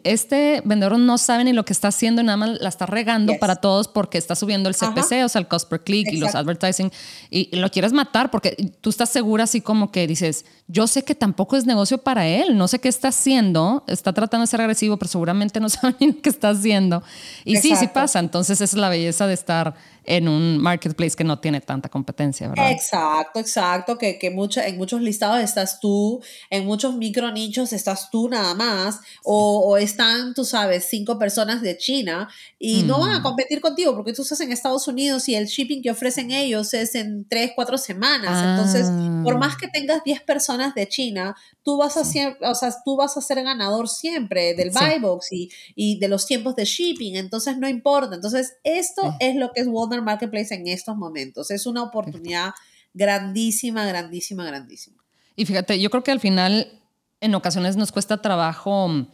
este 0.03 0.63
vendedor 0.65 0.97
no 0.97 1.19
sabe 1.19 1.43
ni 1.43 1.53
lo 1.53 1.63
que 1.63 1.73
está 1.73 1.89
haciendo, 1.89 2.23
nada 2.23 2.35
más 2.35 2.59
la 2.59 2.67
está 2.67 2.87
regando 2.87 3.37
para 3.39 3.57
todos 3.57 3.87
porque 3.87 4.17
está 4.17 4.33
subiendo 4.33 4.69
el 4.69 4.75
CPC, 4.75 5.23
o 5.23 5.29
sea, 5.29 5.39
el 5.39 5.47
cost 5.47 5.69
per 5.69 5.83
click 5.83 6.11
y 6.11 6.17
los 6.17 6.33
advertising 6.33 6.91
y, 7.29 7.55
lo 7.55 7.69
quieres 7.69 7.93
matar 7.93 8.31
porque 8.31 8.55
tú 8.81 8.89
estás 8.89 9.11
segura 9.11 9.43
así 9.43 9.61
como 9.61 9.91
que 9.91 10.07
dices, 10.07 10.45
yo 10.67 10.87
sé 10.87 11.03
que 11.03 11.13
tampoco 11.13 11.57
es 11.57 11.67
negocio 11.67 11.99
para 11.99 12.25
él, 12.25 12.57
no 12.57 12.67
sé 12.67 12.79
qué 12.79 12.89
está 12.89 13.09
haciendo, 13.09 13.83
está 13.85 14.13
tratando 14.13 14.45
de 14.45 14.47
ser 14.47 14.61
agresivo, 14.61 14.97
pero 14.97 15.09
seguramente 15.09 15.59
no 15.59 15.69
sabe 15.69 15.93
ni 15.99 16.07
lo 16.07 16.21
que 16.23 16.29
está 16.29 16.49
haciendo. 16.49 17.03
Y 17.45 17.57
sí, 17.57 17.75
sí 17.75 17.85
pasa, 17.85 18.17
entonces 18.17 18.61
esa 18.61 18.63
es 18.63 18.81
la 18.81 18.89
belleza 18.89 19.27
de 19.27 19.35
estar 19.35 19.75
en 20.03 20.27
un 20.27 20.57
marketplace 20.57 21.15
que 21.15 21.23
no 21.23 21.39
tiene 21.39 21.61
tanta 21.61 21.89
competencia, 21.89 22.47
¿verdad? 22.49 22.71
Exacto, 22.71 23.39
exacto, 23.39 23.97
que, 23.97 24.17
que 24.17 24.31
mucha, 24.31 24.67
en 24.67 24.77
muchos 24.77 25.01
listados 25.01 25.39
estás 25.39 25.79
tú, 25.79 26.21
en 26.49 26.65
muchos 26.65 26.95
micro 26.95 27.31
nichos 27.31 27.71
estás 27.73 28.09
tú 28.09 28.27
nada 28.27 28.55
más, 28.55 28.99
o, 29.23 29.59
o, 29.59 29.77
están, 29.77 30.33
tú 30.33 30.43
sabes, 30.43 30.87
cinco 30.89 31.19
personas 31.19 31.61
de 31.61 31.77
China 31.77 32.29
y 32.57 32.83
no 32.83 32.99
van 32.99 33.11
a 33.11 33.19
mm. 33.19 33.23
competir 33.23 33.61
contigo 33.61 33.95
porque 33.95 34.13
tú 34.13 34.23
estás 34.23 34.39
en 34.41 34.51
Estados 34.51 34.87
Unidos 34.87 35.27
y 35.29 35.35
el 35.35 35.45
shipping 35.45 35.81
que 35.81 35.91
ofrecen 35.91 36.31
ellos 36.31 36.73
es 36.73 36.95
en 36.95 37.27
tres, 37.27 37.51
cuatro 37.55 37.77
semanas. 37.77 38.43
Entonces, 38.43 38.87
por 39.23 39.37
más 39.37 39.55
que 39.55 39.67
tengas 39.67 40.03
10 40.03 40.21
personas 40.21 40.73
de 40.75 40.87
China, 40.87 41.35
tú 41.63 41.77
vas 41.77 41.97
a 41.97 42.05
ser, 42.05 42.37
o 42.41 42.55
sea, 42.55 42.73
tú 42.83 42.95
vas 42.95 43.17
a 43.17 43.21
ser 43.21 43.43
ganador 43.43 43.87
siempre 43.87 44.53
del 44.53 44.71
buy 44.71 44.99
box 44.99 45.31
y, 45.31 45.49
y, 45.75 45.99
de 45.99 46.07
los 46.07 46.25
tiempos 46.25 46.55
de 46.55 46.65
shipping, 46.65 47.15
entonces 47.15 47.57
no 47.57 47.67
importa. 47.67 48.15
Entonces, 48.15 48.57
esto 48.63 49.15
es 49.19 49.35
lo 49.35 49.51
que 49.51 49.61
es 49.61 49.67
Walmart 49.91 50.21
Marketplace 50.21 50.53
en 50.55 50.67
estos 50.67 50.95
momentos. 50.97 51.51
Es 51.51 51.65
una 51.65 51.83
oportunidad 51.83 52.51
grandísima, 52.93 53.85
grandísima, 53.85 54.45
grandísima. 54.45 54.97
Y 55.35 55.45
fíjate, 55.45 55.79
yo 55.79 55.89
creo 55.89 56.03
que 56.03 56.11
al 56.11 56.19
final 56.19 56.81
en 57.19 57.35
ocasiones 57.35 57.77
nos 57.77 57.91
cuesta 57.91 58.21
trabajo 58.21 58.87
mm, 58.87 59.07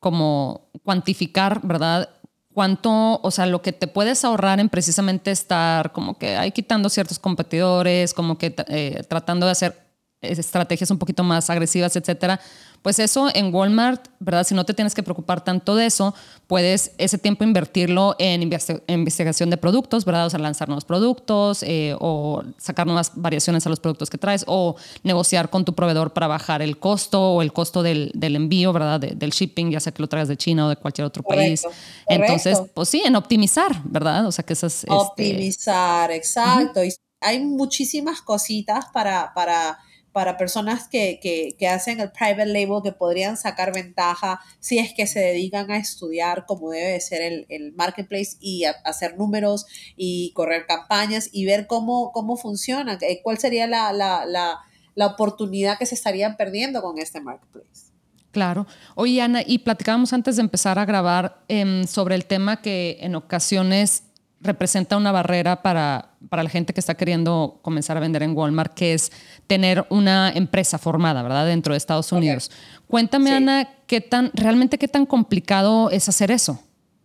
como 0.00 0.68
cuantificar, 0.84 1.60
¿verdad? 1.62 2.10
Cuánto, 2.54 3.20
o 3.20 3.30
sea, 3.30 3.46
lo 3.46 3.62
que 3.62 3.72
te 3.72 3.86
puedes 3.86 4.24
ahorrar 4.24 4.60
en 4.60 4.68
precisamente 4.68 5.30
estar 5.30 5.92
como 5.92 6.18
que 6.18 6.36
ahí 6.36 6.50
quitando 6.52 6.88
ciertos 6.88 7.18
competidores, 7.18 8.14
como 8.14 8.38
que 8.38 8.54
eh, 8.68 9.02
tratando 9.08 9.46
de 9.46 9.52
hacer 9.52 9.87
estrategias 10.20 10.90
un 10.90 10.98
poquito 10.98 11.22
más 11.22 11.48
agresivas, 11.50 11.94
etcétera, 11.96 12.40
pues 12.82 12.98
eso 12.98 13.28
en 13.34 13.52
Walmart, 13.52 14.08
¿verdad? 14.20 14.44
Si 14.44 14.54
no 14.54 14.64
te 14.64 14.72
tienes 14.72 14.94
que 14.94 15.02
preocupar 15.02 15.42
tanto 15.42 15.74
de 15.74 15.86
eso, 15.86 16.14
puedes 16.46 16.92
ese 16.98 17.18
tiempo 17.18 17.44
invertirlo 17.44 18.14
en 18.18 18.42
investigación 18.42 19.50
de 19.50 19.56
productos, 19.56 20.04
¿verdad? 20.04 20.26
O 20.26 20.30
sea, 20.30 20.38
lanzar 20.38 20.68
nuevos 20.68 20.84
productos 20.84 21.62
eh, 21.62 21.96
o 21.98 22.42
sacar 22.56 22.86
nuevas 22.86 23.12
variaciones 23.14 23.66
a 23.66 23.70
los 23.70 23.80
productos 23.80 24.10
que 24.10 24.18
traes 24.18 24.44
o 24.46 24.76
negociar 25.02 25.50
con 25.50 25.64
tu 25.64 25.74
proveedor 25.74 26.12
para 26.12 26.28
bajar 26.28 26.62
el 26.62 26.78
costo 26.78 27.32
o 27.32 27.42
el 27.42 27.52
costo 27.52 27.82
del, 27.82 28.12
envío, 28.14 28.72
¿verdad? 28.72 29.00
del 29.00 29.30
shipping, 29.30 29.70
ya 29.70 29.80
sea 29.80 29.92
que 29.92 30.02
lo 30.02 30.08
traigas 30.08 30.28
de 30.28 30.36
China 30.36 30.66
o 30.66 30.68
de 30.68 30.76
cualquier 30.76 31.06
otro 31.06 31.22
país. 31.22 31.64
Entonces, 32.06 32.60
pues 32.74 32.88
sí, 32.88 33.02
en 33.04 33.16
optimizar, 33.16 33.82
¿verdad? 33.84 34.26
O 34.26 34.32
sea, 34.32 34.44
que 34.44 34.52
esas... 34.52 34.84
Este 34.84 34.92
optimizar, 34.92 36.10
exacto. 36.12 36.84
Y 36.84 36.94
hay 37.20 37.40
muchísimas 37.40 38.22
cositas 38.22 38.86
para... 38.92 39.32
para 39.34 39.78
para 40.12 40.36
personas 40.36 40.88
que, 40.88 41.20
que, 41.20 41.68
hacen 41.68 42.00
el 42.00 42.10
private 42.10 42.46
label 42.46 42.82
que 42.82 42.92
podrían 42.92 43.36
sacar 43.36 43.72
ventaja 43.72 44.40
si 44.58 44.78
es 44.78 44.92
que 44.92 45.06
se 45.06 45.20
dedican 45.20 45.70
a 45.70 45.76
estudiar 45.76 46.44
cómo 46.46 46.70
debe 46.70 47.00
ser 47.00 47.22
el, 47.22 47.46
el 47.48 47.72
marketplace 47.74 48.36
y 48.40 48.64
hacer 48.64 49.16
números 49.16 49.66
y 49.96 50.32
correr 50.32 50.66
campañas 50.66 51.28
y 51.32 51.44
ver 51.44 51.66
cómo, 51.66 52.10
cómo 52.12 52.36
funciona, 52.36 52.98
eh, 53.02 53.20
cuál 53.22 53.38
sería 53.38 53.66
la, 53.66 53.92
la, 53.92 54.24
la, 54.26 54.58
la 54.94 55.06
oportunidad 55.06 55.78
que 55.78 55.86
se 55.86 55.94
estarían 55.94 56.36
perdiendo 56.36 56.82
con 56.82 56.98
este 56.98 57.20
marketplace. 57.20 57.88
Claro. 58.30 58.66
Oye, 58.94 59.22
Ana, 59.22 59.42
y 59.44 59.58
platicábamos 59.58 60.12
antes 60.12 60.36
de 60.36 60.42
empezar 60.42 60.78
a 60.78 60.84
grabar 60.84 61.42
em, 61.48 61.86
sobre 61.86 62.14
el 62.14 62.26
tema 62.26 62.60
que 62.60 62.98
en 63.00 63.14
ocasiones 63.14 64.04
representa 64.40 64.96
una 64.96 65.12
barrera 65.12 65.62
para, 65.62 66.10
para 66.28 66.42
la 66.42 66.50
gente 66.50 66.72
que 66.72 66.80
está 66.80 66.94
queriendo 66.94 67.58
comenzar 67.62 67.96
a 67.96 68.00
vender 68.00 68.22
en 68.22 68.36
Walmart, 68.36 68.74
que 68.74 68.94
es 68.94 69.10
tener 69.46 69.86
una 69.90 70.30
empresa 70.30 70.78
formada, 70.78 71.22
¿verdad? 71.22 71.46
Dentro 71.46 71.72
de 71.74 71.78
Estados 71.78 72.12
Unidos. 72.12 72.50
Cuéntame, 72.86 73.32
Ana, 73.32 73.68
¿qué 73.86 74.00
tan, 74.00 74.30
realmente 74.34 74.78
qué 74.78 74.88
tan 74.88 75.06
complicado 75.06 75.90
es 75.90 76.08
hacer 76.08 76.30
eso? 76.30 76.62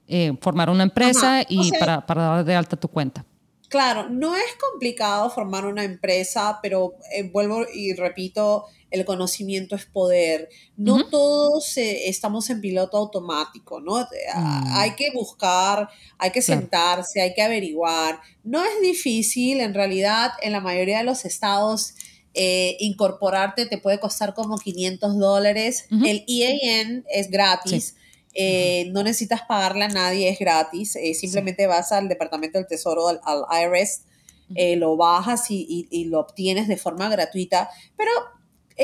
Eh, 0.08 0.34
formar 0.42 0.70
una 0.70 0.84
empresa 0.84 1.44
y 1.48 1.72
para, 1.80 2.06
para 2.06 2.22
dar 2.24 2.46
de 2.46 2.56
alta 2.56 2.76
tu 2.76 2.88
cuenta. 2.88 3.26
Claro, 3.70 4.08
no 4.08 4.36
es 4.36 4.56
complicado 4.70 5.32
formar 5.32 5.66
una 5.66 5.84
empresa, 5.84 6.60
pero 6.62 6.94
eh, 7.12 7.24
vuelvo 7.32 7.66
y 7.74 7.94
repito, 7.94 8.66
el 8.94 9.04
conocimiento 9.04 9.76
es 9.76 9.86
poder. 9.86 10.48
No 10.78 11.10
todos 11.10 11.78
eh, 11.78 12.08
estamos 12.08 12.50
en 12.50 12.62
piloto 12.62 12.96
automático, 12.96 13.82
¿no? 13.82 14.00
Mm. 14.00 14.68
Hay 14.76 14.96
que 14.96 15.12
buscar, 15.14 15.90
hay 16.18 16.32
que 16.32 16.42
sentarse, 16.42 17.22
hay 17.22 17.34
que 17.34 17.42
averiguar. 17.42 18.22
No 18.44 18.64
es 18.64 18.82
difícil, 18.82 19.60
en 19.60 19.74
realidad, 19.74 20.32
en 20.42 20.54
la 20.54 20.62
mayoría 20.62 21.00
de 21.00 21.04
los 21.04 21.26
estados. 21.26 21.96
Eh, 22.36 22.78
incorporarte 22.80 23.68
te 23.68 23.78
puede 23.78 24.00
costar 24.00 24.34
como 24.34 24.58
500 24.58 25.20
dólares. 25.20 25.88
El 25.92 26.24
EAN 26.28 27.04
es 27.12 27.30
gratis. 27.30 27.96
Eh, 28.36 28.90
no 28.92 29.04
necesitas 29.04 29.42
pagarle 29.44 29.86
a 29.86 29.90
nadie, 29.90 30.30
es 30.30 30.40
gratis. 30.40 30.96
Eh, 30.96 31.14
simplemente 31.14 31.68
vas 31.68 31.92
al 31.92 32.08
Departamento 32.08 32.58
del 32.58 32.68
Tesoro, 32.68 33.08
al, 33.08 33.20
IRS, 33.52 34.02
eh, 34.56 34.76
lo 34.76 34.98
bajas 34.98 35.46
y, 35.50 36.06
lo 36.10 36.20
obtienes 36.20 36.68
de 36.68 36.78
forma 36.78 37.10
gratuita. 37.10 37.70
Pero 37.96 38.12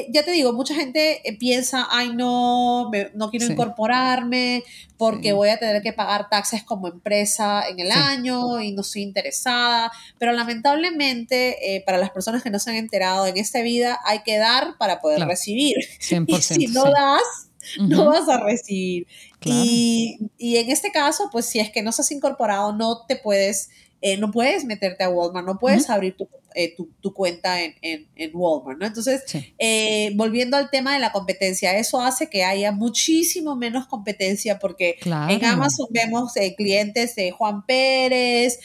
ya 0.09 0.23
te 0.23 0.31
digo, 0.31 0.53
mucha 0.53 0.75
gente 0.75 1.21
piensa, 1.39 1.87
ay, 1.89 2.13
no, 2.13 2.91
no 3.13 3.29
quiero 3.29 3.45
incorporarme 3.45 4.63
porque 4.97 5.33
voy 5.33 5.49
a 5.49 5.57
tener 5.57 5.81
que 5.81 5.93
pagar 5.93 6.29
taxes 6.29 6.63
como 6.63 6.87
empresa 6.87 7.67
en 7.67 7.79
el 7.79 7.91
año 7.91 8.59
y 8.61 8.71
no 8.71 8.81
estoy 8.81 9.03
interesada. 9.03 9.91
Pero 10.17 10.33
lamentablemente, 10.33 11.83
para 11.85 11.97
las 11.97 12.09
personas 12.11 12.43
que 12.43 12.49
no 12.49 12.59
se 12.59 12.71
han 12.71 12.75
enterado 12.75 13.25
en 13.25 13.37
esta 13.37 13.61
vida, 13.61 13.99
hay 14.05 14.19
que 14.23 14.37
dar 14.37 14.77
para 14.77 14.99
poder 14.99 15.21
recibir. 15.21 15.75
100%, 15.99 16.27
y 16.37 16.41
si 16.41 16.67
no 16.67 16.83
das, 16.83 17.49
no 17.79 18.05
vas 18.05 18.27
a 18.27 18.39
recibir. 18.43 19.07
Y, 19.45 20.17
en 20.39 20.69
este 20.69 20.91
caso, 20.91 21.29
pues 21.31 21.45
si 21.45 21.59
es 21.59 21.71
que 21.71 21.81
no 21.81 21.89
estás 21.89 22.11
incorporado, 22.11 22.73
no 22.73 23.05
te 23.05 23.15
puedes, 23.15 23.69
eh, 24.01 24.17
no 24.17 24.31
puedes 24.31 24.63
meterte 24.63 25.03
a 25.03 25.09
Walmart, 25.09 25.45
no 25.45 25.59
puedes 25.59 25.89
abrir 25.89 26.15
eh, 26.55 26.73
tu, 26.75 27.13
cuenta 27.13 27.61
en, 27.61 28.07
Walmart, 28.33 28.79
¿no? 28.79 28.85
Entonces, 28.85 29.23
eh, 29.57 30.13
volviendo 30.15 30.55
al 30.55 30.69
tema 30.69 30.93
de 30.93 30.99
la 30.99 31.11
competencia, 31.11 31.77
eso 31.77 32.01
hace 32.01 32.29
que 32.29 32.45
haya 32.45 32.71
muchísimo 32.71 33.57
menos 33.57 33.87
competencia 33.87 34.57
porque 34.57 34.97
en 35.03 35.43
Amazon 35.43 35.87
vemos 35.89 36.33
clientes 36.55 37.15
de 37.15 37.31
Juan 37.31 37.65
Pérez, 37.65 38.59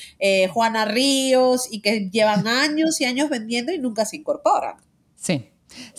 Juana 0.53 0.85
Ríos 0.85 1.67
y 1.71 1.81
que 1.81 2.09
llevan 2.11 2.47
años 2.47 3.00
y 3.00 3.05
años 3.05 3.29
vendiendo 3.29 3.73
y 3.73 3.79
nunca 3.79 4.05
se 4.05 4.17
incorporan. 4.17 4.76
Sí, 5.17 5.49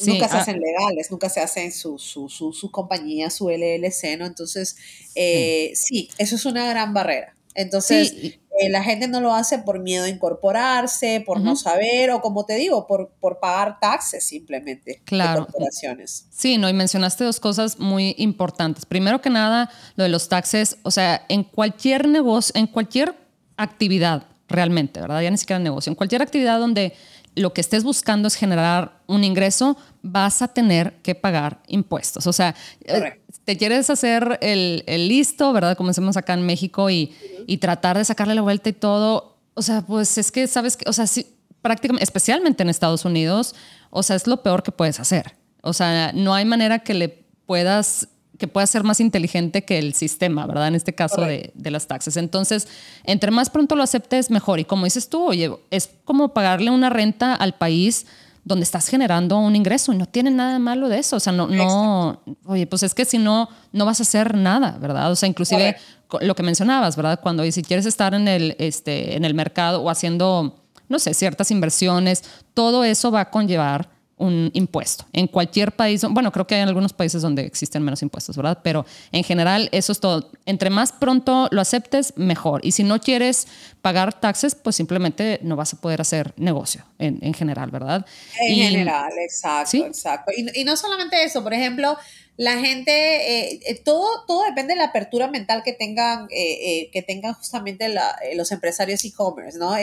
nunca 0.06 0.30
se 0.30 0.38
ah 0.38 0.40
hacen 0.40 0.62
legales, 0.62 1.12
nunca 1.12 1.28
se 1.28 1.42
hacen 1.42 1.74
su, 1.74 2.00
su, 2.00 2.30
su, 2.30 2.54
su 2.54 2.72
compañía, 2.72 3.30
su 3.30 3.50
LLC, 3.50 4.18
¿no? 4.18 4.26
Entonces, 4.26 4.78
sí, 5.14 6.10
eso 6.18 6.36
es 6.36 6.46
una 6.46 6.70
gran 6.70 6.94
barrera. 6.94 7.36
Entonces, 7.56 8.38
eh, 8.60 8.70
la 8.70 8.84
gente 8.84 9.08
no 9.08 9.20
lo 9.20 9.34
hace 9.34 9.60
por 9.60 9.80
miedo 9.80 10.06
a 10.06 10.10
incorporarse, 10.10 11.22
por 11.26 11.42
no 11.42 11.56
saber, 11.56 12.12
o 12.12 12.22
como 12.22 12.46
te 12.46 12.56
digo, 12.56 12.88
por, 12.88 13.10
por 13.20 13.40
pagar 13.40 13.80
taxes 13.80 14.26
simplemente 14.26 15.02
claro. 15.06 15.42
de 15.42 15.46
corporaciones. 15.48 16.28
Sí, 16.32 16.58
no, 16.58 16.70
y 16.70 16.74
mencionaste 16.74 17.24
dos 17.24 17.40
cosas 17.40 17.80
muy 17.80 18.16
importantes. 18.18 18.86
Primero 18.86 19.22
que 19.22 19.30
nada, 19.30 19.70
lo 19.96 20.04
de 20.04 20.10
los 20.10 20.30
taxes, 20.30 20.78
o 20.84 20.92
sea, 20.92 21.26
en 21.28 21.44
cualquier 21.44 22.08
negocio, 22.08 22.54
en 22.56 22.68
cualquier 22.68 23.16
actividad 23.58 24.24
realmente, 24.48 25.02
¿verdad? 25.02 25.22
Ya 25.22 25.32
ni 25.32 25.38
siquiera 25.38 25.60
negocio, 25.60 25.90
en 25.90 25.96
cualquier 25.96 26.22
actividad 26.22 26.60
donde 26.60 26.94
lo 27.36 27.54
que 27.54 27.62
estés 27.62 27.84
buscando 27.84 28.28
es 28.28 28.36
generar 28.36 29.00
un 29.08 29.24
ingreso, 29.24 29.78
vas 30.02 30.42
a 30.42 30.48
tener 30.48 30.94
que 31.04 31.16
pagar 31.16 31.62
impuestos. 31.68 32.28
O 32.28 32.34
sea, 32.34 32.56
eh, 32.86 33.20
te 33.44 33.58
quieres 33.58 33.90
hacer 33.90 34.40
el, 34.42 34.84
listo, 35.08 35.52
¿verdad? 35.52 35.76
Como 35.76 35.90
decimos 35.90 36.18
acá 36.18 36.34
en 36.34 36.46
México 36.46 36.90
y, 36.90 37.14
tratar 37.60 37.98
de 37.98 38.06
sacarle 38.06 38.36
la 38.36 38.42
vuelta 38.42 38.70
y 38.70 38.74
todo. 38.74 39.38
O 39.54 39.62
sea, 39.62 39.82
pues 39.82 40.18
es 40.18 40.32
que, 40.32 40.48
¿sabes? 40.48 40.78
Que, 40.78 40.90
o 40.90 40.94
sea, 40.94 41.08
sí, 41.08 41.28
prácticamente, 41.62 42.04
especialmente 42.04 42.64
en 42.64 42.70
Estados 42.70 43.06
Unidos, 43.06 43.56
o 43.90 44.04
sea, 44.04 44.16
es 44.16 44.28
lo 44.28 44.44
peor 44.44 44.64
que 44.64 44.72
puedes 44.72 45.00
hacer. 45.00 45.36
O 45.62 45.74
sea, 45.74 46.12
no 46.14 46.34
hay 46.34 46.46
manera 46.46 46.80
que 46.80 46.94
le 46.94 47.10
puedas 47.46 48.08
que 48.38 48.48
pueda 48.48 48.68
ser 48.68 48.84
más 48.84 49.00
inteligente 49.00 49.64
que 49.64 49.80
el 49.80 49.94
sistema, 49.94 50.46
¿verdad? 50.46 50.68
En 50.68 50.76
este 50.76 50.94
caso 50.94 51.22
de, 51.22 51.54
las 51.56 51.88
taxes. 51.88 52.18
Entonces, 52.18 52.68
entre 53.04 53.32
más 53.32 53.50
pronto 53.50 53.76
lo 53.76 53.84
aceptes, 53.84 54.30
mejor. 54.30 54.60
Y 54.60 54.66
como 54.66 54.86
dices 54.86 55.10
tú, 55.10 55.24
oye, 55.24 55.52
es 55.72 55.90
como 56.04 56.34
pagarle 56.34 56.70
una 56.70 56.90
renta 56.90 57.34
al 57.34 57.56
país 57.56 58.06
donde 58.44 58.64
estás 58.64 58.88
generando 58.88 59.40
un 59.40 59.56
ingreso 59.56 59.92
y 59.92 59.98
no 59.98 60.06
tiene 60.06 60.30
nada 60.32 60.54
de 60.54 60.60
malo 60.60 60.88
de 60.88 61.00
eso. 61.00 61.16
O 61.16 61.20
sea, 61.20 61.34
no, 61.34 61.48
no, 61.48 62.22
oye, 62.46 62.68
pues 62.68 62.84
es 62.84 62.94
que 62.94 63.06
si 63.06 63.18
no, 63.18 63.50
no 63.72 63.86
vas 63.86 64.00
a 64.00 64.04
hacer 64.04 64.36
nada, 64.36 64.78
¿verdad? 64.80 65.12
O 65.12 65.16
sea, 65.16 65.28
inclusive 65.28 65.78
lo 66.22 66.36
que 66.36 66.44
mencionabas, 66.44 66.96
¿verdad? 66.96 67.20
Cuando 67.22 67.50
si 67.52 67.64
quieres 67.64 67.86
estar 67.86 68.14
en 68.14 68.28
el, 68.28 68.56
este, 68.60 69.16
en 69.16 69.26
el 69.26 69.34
mercado 69.34 69.82
o 69.82 69.90
haciendo 69.90 70.66
no 70.88 71.00
sé, 71.00 71.14
ciertas 71.14 71.52
inversiones, 71.52 72.24
todo 72.54 72.84
eso 72.84 73.12
va 73.12 73.22
a 73.22 73.30
conllevar 73.30 73.90
un 74.18 74.50
impuesto. 74.54 75.06
En 75.12 75.28
cualquier 75.28 75.74
país, 75.74 76.02
bueno, 76.10 76.32
creo 76.32 76.48
que 76.48 76.56
hay 76.56 76.62
algunos 76.62 76.94
países 76.94 77.22
donde 77.22 77.46
existen 77.46 77.84
menos 77.84 78.02
impuestos, 78.02 78.38
¿verdad? 78.38 78.60
Pero 78.64 78.86
en 79.12 79.26
general 79.26 79.68
eso 79.74 79.92
es 79.92 80.00
todo. 80.00 80.32
Entre 80.46 80.70
más 80.70 80.94
pronto 80.94 81.50
lo 81.52 81.60
aceptes, 81.60 82.14
mejor. 82.16 82.62
Y 82.64 82.72
si 82.72 82.86
no 82.86 83.02
quieres 83.02 83.46
pagar 83.82 84.18
taxes, 84.18 84.56
pues 84.56 84.78
simplemente 84.78 85.40
no 85.44 85.58
vas 85.58 85.74
a 85.74 85.82
poder 85.82 86.00
hacer 86.00 86.34
negocio 86.38 86.86
en, 86.98 87.34
general, 87.34 87.72
¿verdad? 87.72 88.06
En 88.48 88.56
general, 88.56 89.12
exacto, 89.22 89.86
exacto. 89.86 90.32
Y, 90.36 90.62
y 90.62 90.64
no 90.64 90.78
solamente 90.78 91.22
eso, 91.22 91.44
por 91.44 91.54
ejemplo, 91.54 91.98
la 92.38 92.60
gente, 92.60 92.92
eh, 92.92 93.60
eh, 93.66 93.82
todo, 93.84 94.26
todo 94.28 94.44
depende 94.44 94.74
de 94.74 94.80
la 94.80 94.86
apertura 94.86 95.30
mental 95.30 95.64
que 95.64 95.72
tengan, 95.72 96.28
eh, 96.32 96.90
que 96.92 97.02
tengan 97.02 97.34
justamente 97.34 97.90
los 98.36 98.52
empresarios 98.52 99.06
e-commerce, 99.06 99.58
¿no? 99.58 99.74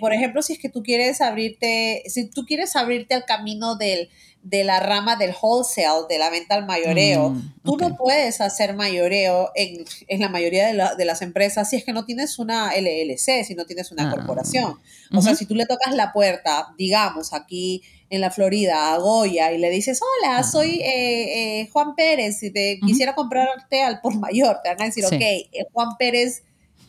por 0.00 0.12
ejemplo, 0.12 0.42
si 0.42 0.54
es 0.54 0.58
que 0.58 0.68
tú 0.68 0.82
quieres 0.82 1.20
abrirte, 1.20 2.02
si 2.06 2.28
tú 2.28 2.44
quieres 2.44 2.74
abrirte 2.74 3.14
al 3.14 3.24
camino 3.24 3.76
del, 3.76 4.08
de 4.48 4.62
la 4.62 4.78
rama 4.78 5.16
del 5.16 5.34
wholesale, 5.40 6.06
de 6.08 6.18
la 6.18 6.30
venta 6.30 6.54
al 6.54 6.66
mayoreo. 6.66 7.30
Mm, 7.30 7.52
Tú 7.64 7.76
no 7.76 7.96
puedes 7.96 8.40
hacer 8.40 8.74
mayoreo 8.74 9.50
en, 9.56 9.84
en 10.06 10.20
la 10.20 10.28
mayoría 10.28 10.68
de, 10.68 10.96
de, 10.96 11.04
las 11.04 11.20
empresas 11.20 11.68
si 11.68 11.74
es 11.74 11.84
que 11.84 11.92
no 11.92 12.04
tienes 12.04 12.38
una 12.38 12.70
LLC, 12.76 13.44
si 13.44 13.56
no 13.56 13.64
tienes 13.64 13.90
una 13.90 14.08
ah, 14.08 14.14
corporación. 14.14 14.78
O 15.12 15.20
sea, 15.20 15.34
si 15.34 15.46
tú 15.46 15.56
le 15.56 15.66
tocas 15.66 15.96
la 15.96 16.12
puerta, 16.12 16.68
digamos, 16.78 17.32
aquí 17.32 17.82
en 18.08 18.20
la 18.20 18.30
Florida, 18.30 18.94
a 18.94 18.98
Goya, 18.98 19.50
y 19.52 19.58
le 19.58 19.68
dices, 19.68 20.00
hola, 20.00 20.44
soy 20.44 20.80
eh, 20.80 21.62
eh, 21.62 21.68
Juan 21.72 21.96
Pérez, 21.96 22.40
y 22.44 22.52
te 22.52 22.78
quisiera 22.86 23.16
comprarte 23.16 23.82
al 23.82 24.00
por 24.00 24.14
mayor, 24.14 24.60
te 24.62 24.68
van 24.68 24.82
a 24.82 24.84
decir, 24.84 25.04
ok, 25.06 25.12
eh, 25.20 25.48
Juan 25.72 25.96
Pérez, 25.98 26.44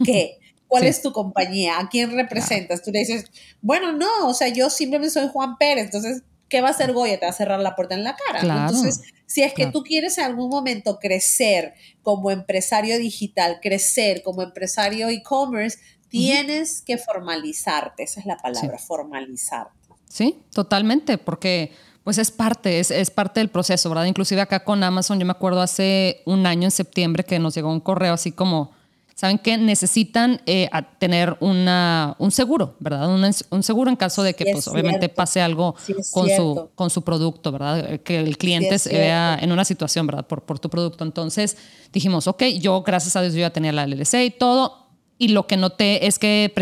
¿qué? 0.06 0.38
¿Cuál 0.68 0.86
es 0.86 1.02
tu 1.02 1.12
compañía? 1.12 1.80
¿A 1.80 1.90
quién 1.90 2.12
representas? 2.12 2.84
Tú 2.84 2.92
le 2.92 3.00
dices, 3.00 3.26
bueno, 3.62 3.94
no, 3.94 4.28
o 4.28 4.34
sea, 4.36 4.50
yo 4.50 4.70
simplemente 4.70 5.12
soy 5.12 5.28
Juan 5.30 5.58
Pérez, 5.58 5.86
entonces 5.86 6.22
¿qué 6.50 6.62
va 6.62 6.70
a 6.70 6.72
hacer 6.72 6.94
Goya? 6.94 7.20
Te 7.20 7.26
va 7.26 7.32
a 7.32 7.34
cerrar 7.34 7.60
la 7.60 7.76
puerta 7.76 7.96
en 7.96 8.04
la 8.04 8.16
cara. 8.16 8.42
Entonces, 8.42 9.02
si 9.26 9.44
es 9.44 9.54
que 9.54 9.68
tú 9.68 9.84
quieres 9.84 10.18
en 10.18 10.26
algún 10.26 10.50
momento 10.50 11.00
crecer 11.00 11.74
como 12.02 12.32
empresario 12.32 12.98
digital, 12.98 13.60
crecer 13.62 14.24
como 14.24 14.42
empresario 14.42 15.10
e-commerce, 15.10 15.80
tienes 16.10 16.82
que 16.82 16.98
formalizarte. 16.98 18.04
Esa 18.04 18.20
es 18.20 18.26
la 18.26 18.38
palabra, 18.38 18.78
formalizarte. 18.78 19.72
Sí, 20.08 20.40
totalmente, 20.54 21.18
porque 21.18 21.72
pues 22.04 22.18
es 22.18 22.32
parte, 22.32 22.80
es, 22.80 22.90
es, 22.90 23.12
parte 23.12 23.42
del 23.42 23.50
proceso, 23.50 23.90
¿verdad? 23.90 24.06
Inclusive 24.06 24.40
acá 24.40 24.64
con 24.64 24.82
Amazon, 24.82 25.20
yo 25.20 25.26
me 25.26 25.34
acuerdo 25.34 25.62
hace 25.62 26.22
un 26.26 26.46
año 26.46 26.64
en 26.64 26.72
septiembre 26.72 27.26
que 27.26 27.38
nos 27.38 27.54
llegó 27.54 27.70
un 27.70 27.82
correo 27.82 28.14
así 28.14 28.32
como 28.32 28.72
saben 29.18 29.40
que 29.40 29.58
necesitan 29.58 30.40
eh, 30.46 30.70
tener 31.00 31.38
una, 31.40 32.16
un 32.20 32.30
seguro, 32.30 32.76
¿verdad? 32.80 33.10
Un, 33.50 33.64
seguro 33.64 33.90
en 33.90 33.96
caso 33.96 34.22
de 34.22 34.36
que, 34.36 34.46
pues, 34.52 34.68
obviamente 34.68 35.10
pase 35.10 35.42
algo 35.42 35.76
con, 36.12 36.30
su, 36.30 36.70
con 36.76 36.92
su 36.92 37.02
producto, 37.02 37.52
¿verdad? 37.52 38.00
Que 38.02 38.20
el 38.20 38.38
cliente 38.38 38.78
se 38.78 38.94
vea 38.94 39.36
en 39.42 39.52
una 39.52 39.66
situación, 39.66 40.06
¿verdad? 40.06 40.28
Por, 40.28 40.44
por 40.44 40.60
tu 40.60 40.70
producto. 40.70 41.04
Entonces 41.04 41.58
dijimos, 41.92 42.28
ok, 42.28 42.44
yo 42.60 42.84
gracias 42.84 43.16
a 43.16 43.22
Dios 43.22 43.34
yo 43.34 43.40
ya 43.40 43.50
tenía 43.50 43.72
la 43.72 43.88
LLC 43.88 44.24
y 44.24 44.30
todo 44.30 44.87
y 45.20 45.30
lo 45.30 45.48
que 45.48 45.58
noté 45.58 46.06
es 46.06 46.20
que, 46.20 46.54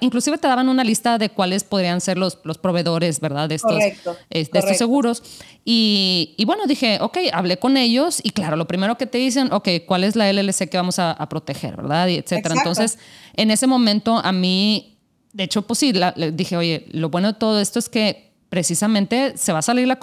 inclusive 0.00 0.36
te 0.38 0.46
daban 0.46 0.68
una 0.68 0.84
lista 0.84 1.16
de 1.18 1.30
cuáles 1.30 1.64
podrían 1.64 2.00
ser 2.00 2.18
los, 2.18 2.38
los 2.44 2.58
proveedores, 2.58 3.20
¿verdad? 3.20 3.48
De 3.48 3.54
estos, 3.54 3.78
de 3.78 4.18
estos 4.30 4.76
seguros. 4.76 5.22
Y, 5.64 6.34
y, 6.36 6.44
bueno, 6.44 6.66
dije, 6.66 6.98
ok, 7.00 7.18
hablé 7.32 7.58
con 7.58 7.76
ellos 7.76 8.20
y 8.22 8.30
claro, 8.30 8.56
lo 8.56 8.66
primero 8.66 8.98
que 8.98 9.06
te 9.06 9.18
dicen, 9.18 9.52
ok, 9.52 9.68
¿cuál 9.86 10.04
es 10.04 10.16
la 10.16 10.30
LLC 10.30 10.68
que 10.68 10.76
vamos 10.76 10.98
a, 10.98 11.16
proteger, 11.28 11.76
¿verdad? 11.76 12.08
Y 12.08 12.16
etcétera. 12.16 12.54
Entonces, 12.56 12.98
en 13.34 13.50
ese 13.50 13.66
momento 13.66 14.18
a 14.18 14.32
mí, 14.32 14.98
de 15.32 15.44
hecho, 15.44 15.62
pues 15.62 15.78
sí, 15.78 15.92
le 15.92 16.32
dije, 16.32 16.56
oye, 16.56 16.86
lo 16.92 17.08
bueno 17.08 17.32
de 17.32 17.38
todo 17.38 17.60
esto 17.60 17.78
es 17.78 17.88
que 17.88 18.31
precisamente 18.52 19.32
se 19.38 19.50
va 19.50 19.60
a 19.60 19.62
salir 19.62 19.88
la, 19.88 19.98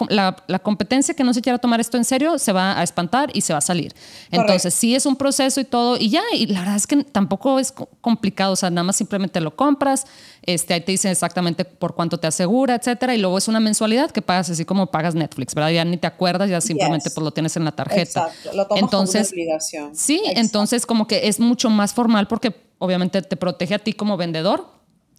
la, 0.47 0.57
competencia 0.57 1.13
que 1.13 1.23
no 1.23 1.35
se 1.35 1.41
quiera 1.43 1.59
tomar 1.59 1.79
esto 1.79 1.97
en 1.97 2.03
serio, 2.03 2.39
se 2.39 2.51
va 2.51 2.79
a 2.79 2.81
espantar 2.81 3.29
y 3.35 3.41
se 3.41 3.53
va 3.53 3.59
a 3.59 3.61
salir. 3.61 3.93
Entonces, 4.31 4.73
sí 4.73 4.95
es 4.95 5.05
un 5.05 5.15
proceso 5.15 5.61
y 5.61 5.65
todo, 5.65 5.97
y 5.97 6.09
ya, 6.09 6.23
y 6.33 6.47
la 6.47 6.61
verdad 6.61 6.75
es 6.75 6.87
que 6.87 7.03
tampoco 7.03 7.59
es 7.59 7.71
complicado, 8.01 8.53
o 8.53 8.55
sea, 8.55 8.71
nada 8.71 8.85
más 8.85 8.95
simplemente 8.95 9.39
lo 9.39 9.55
compras, 9.55 10.07
este, 10.41 10.73
ahí 10.73 10.81
te 10.81 10.93
dicen 10.93 11.11
exactamente 11.11 11.63
por 11.63 11.93
cuánto 11.93 12.17
te 12.17 12.25
asegura, 12.25 12.73
etcétera, 12.73 13.13
y 13.13 13.19
luego 13.19 13.37
es 13.37 13.47
una 13.47 13.59
mensualidad 13.59 14.09
que 14.09 14.23
pagas 14.23 14.49
así 14.49 14.65
como 14.65 14.87
pagas 14.87 15.13
Netflix, 15.13 15.53
¿verdad? 15.53 15.69
Ya 15.69 15.85
ni 15.85 15.97
te 15.97 16.07
acuerdas, 16.07 16.49
ya 16.49 16.59
simplemente 16.59 17.11
pues 17.11 17.23
lo 17.23 17.29
tienes 17.29 17.55
en 17.55 17.65
la 17.65 17.71
tarjeta. 17.73 18.29
Exacto, 18.29 18.57
lo 18.57 18.65
tomas 18.65 18.81
entonces, 18.81 19.29
como 19.29 19.43
una 19.43 19.43
obligación. 19.43 19.95
Sí, 19.95 20.23
entonces 20.25 20.87
como 20.87 21.05
que 21.05 21.27
es 21.27 21.39
mucho 21.39 21.69
más 21.69 21.93
formal 21.93 22.27
porque 22.27 22.55
obviamente 22.79 23.21
te 23.21 23.37
protege 23.37 23.75
a 23.75 23.79
ti 23.79 23.93
como 23.93 24.17
vendedor 24.17 24.65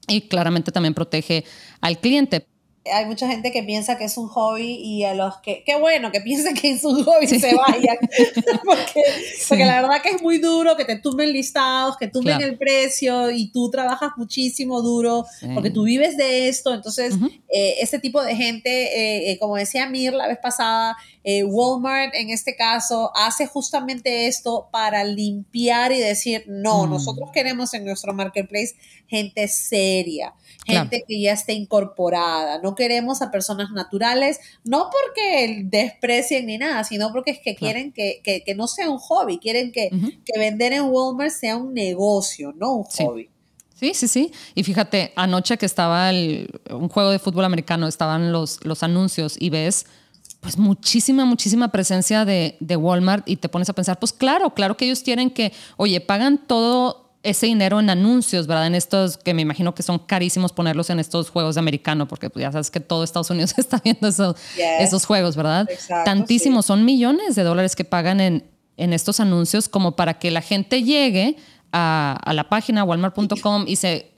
y 0.09 0.23
claramente 0.23 0.73
también 0.73 0.95
protege 0.95 1.45
al 1.81 2.01
cliente 2.01 2.45
hay 2.91 3.05
mucha 3.05 3.29
gente 3.29 3.53
que 3.53 3.63
piensa 3.63 3.99
que 3.99 4.05
es 4.05 4.17
un 4.17 4.29
hobby 4.29 4.77
y 4.83 5.05
a 5.05 5.15
los 5.15 5.39
que, 5.43 5.63
qué 5.67 5.77
bueno 5.77 6.11
que 6.11 6.21
piensen 6.23 6.55
que 6.55 6.71
es 6.71 6.85
un 6.85 7.05
hobby 7.05 7.27
se 7.27 7.55
vayan, 7.55 7.99
porque, 8.65 9.03
porque, 9.49 9.65
la 9.67 9.83
verdad 9.83 10.03
que 10.03 10.11
es 10.11 10.23
muy 10.23 10.39
duro 10.39 10.77
que 10.77 10.87
te 10.87 10.97
tumben 10.97 11.33
listados, 11.33 11.99
que 11.99 12.09
tumben 12.09 12.41
el 12.41 12.57
precio 12.57 13.31
y 13.31 13.53
tú 13.53 13.71
trabajas 13.71 14.13
muchísimo 14.17 14.81
duro 14.81 15.27
porque 15.55 15.71
tú 15.71 15.85
vives 15.85 16.17
de 16.17 16.49
esto, 16.49 16.73
entonces 16.73 17.15
eh, 17.49 17.75
este 17.81 17.99
tipo 17.99 18.23
de 18.23 18.35
gente, 18.35 18.71
eh, 18.71 19.33
eh, 19.33 19.39
como 19.39 19.57
decía 19.57 19.87
Mir 19.87 20.15
la 20.15 20.27
vez 20.27 20.39
pasada, 20.39 20.97
Walmart 21.25 22.15
en 22.15 22.31
este 22.31 22.57
caso 22.57 23.13
hace 23.15 23.47
justamente 23.47 24.27
esto 24.27 24.69
para 24.73 25.05
limpiar 25.05 25.93
y 25.93 25.99
decir, 25.99 26.45
no, 26.47 26.87
mm. 26.87 26.91
nosotros 26.91 27.31
queremos 27.33 27.75
en 27.75 27.85
nuestro 27.85 28.15
marketplace 28.15 28.75
gente 29.07 29.49
seria, 29.49 30.35
gente 30.65 31.05
que 31.07 31.21
ya 31.21 31.33
esté 31.33 31.53
incorporada, 31.53 32.61
no 32.63 32.77
queremos 32.77 33.23
a 33.23 33.33
personas 33.33 33.71
naturales, 33.73 34.39
no 34.65 34.89
porque 34.89 35.63
desprecien 35.65 36.47
ni 36.47 36.59
nada, 36.59 36.85
sino 36.85 37.13
porque 37.13 37.33
es 37.33 37.41
que 37.41 37.57
quieren 37.57 37.93
que, 37.93 38.23
que, 38.23 38.55
no 38.55 38.69
sea 38.69 38.89
un 38.89 38.99
hobby, 38.99 39.39
quieren 39.39 39.73
que, 39.73 39.91
que, 40.25 40.39
vender 40.39 40.73
en 40.73 40.85
Walmart 40.85 41.33
sea 41.33 41.57
un 41.57 41.75
negocio, 41.75 42.53
no 42.57 42.73
un 42.75 42.85
hobby. 42.85 43.29
Sí, 43.75 43.95
sí, 43.95 44.09
sí. 44.09 44.33
Y 44.55 44.63
fíjate, 44.63 45.13
anoche 45.17 45.57
que 45.57 45.67
estaba 45.67 46.11
el, 46.11 46.61
un 46.71 46.89
juego 46.89 47.11
de 47.11 47.19
fútbol 47.19 47.47
americano, 47.47 47.89
estaban 47.89 48.31
los, 48.31 48.65
los 48.65 48.83
anuncios 48.83 49.37
y 49.41 49.51
ves 49.51 49.87
pues 50.41 50.57
muchísima, 50.59 51.25
muchísima 51.25 51.69
presencia 51.69 52.25
de, 52.25 52.57
de 52.61 52.77
Walmart 52.77 53.29
y 53.29 53.37
te 53.37 53.49
pones 53.49 53.69
a 53.69 53.75
pensar, 53.75 53.99
pues 53.99 54.13
claro, 54.13 54.55
claro 54.55 54.77
que 54.77 54.87
ellos 54.87 55.01
quieren 55.01 55.31
que, 55.31 55.53
oye, 55.77 56.01
pagan 56.01 56.39
todo 56.39 57.11
ese 57.23 57.47
dinero 57.47 57.81
en 57.81 57.91
anuncios, 57.91 58.47
¿verdad? 58.47 58.67
En 58.67 58.75
estos 58.75 59.19
que 59.19 59.35
me 59.35 59.43
imagino 59.43 59.75
que 59.75 59.83
son 59.83 59.99
carísimos 59.99 60.53
ponerlos 60.53 60.89
en 60.89 60.99
estos 60.99 61.29
juegos 61.29 61.57
de 61.57 61.59
americano, 61.59 62.09
porque 62.09 62.31
pues, 62.31 62.43
ya 62.43 62.53
sabes 62.53 62.71
que 62.71 62.81
todo 62.81 63.05
Estados 63.05 63.29
Unidos 63.31 63.55
está 63.59 63.81
viendo 63.85 64.09
esos, 64.09 64.37
esos 64.79 65.05
juegos, 65.05 65.37
¿verdad? 65.37 65.69
Tantísimos, 66.05 66.67
son 66.67 66.85
millones 66.85 67.35
de 67.35 67.43
dólares 67.43 67.77
que 67.77 67.85
pagan 67.85 68.21
en, 68.21 68.45
en 68.79 68.93
estos 68.95 69.21
anuncios 69.21 69.69
como 69.69 69.97
para 69.97 70.19
que 70.19 70.31
la 70.31 70.41
gente 70.41 70.83
llegue 70.83 71.37
a, 71.73 72.19
a 72.25 72.33
la 72.33 72.49
página 72.49 72.85
walmart.com 72.85 73.65
y 73.67 73.77
se 73.77 74.11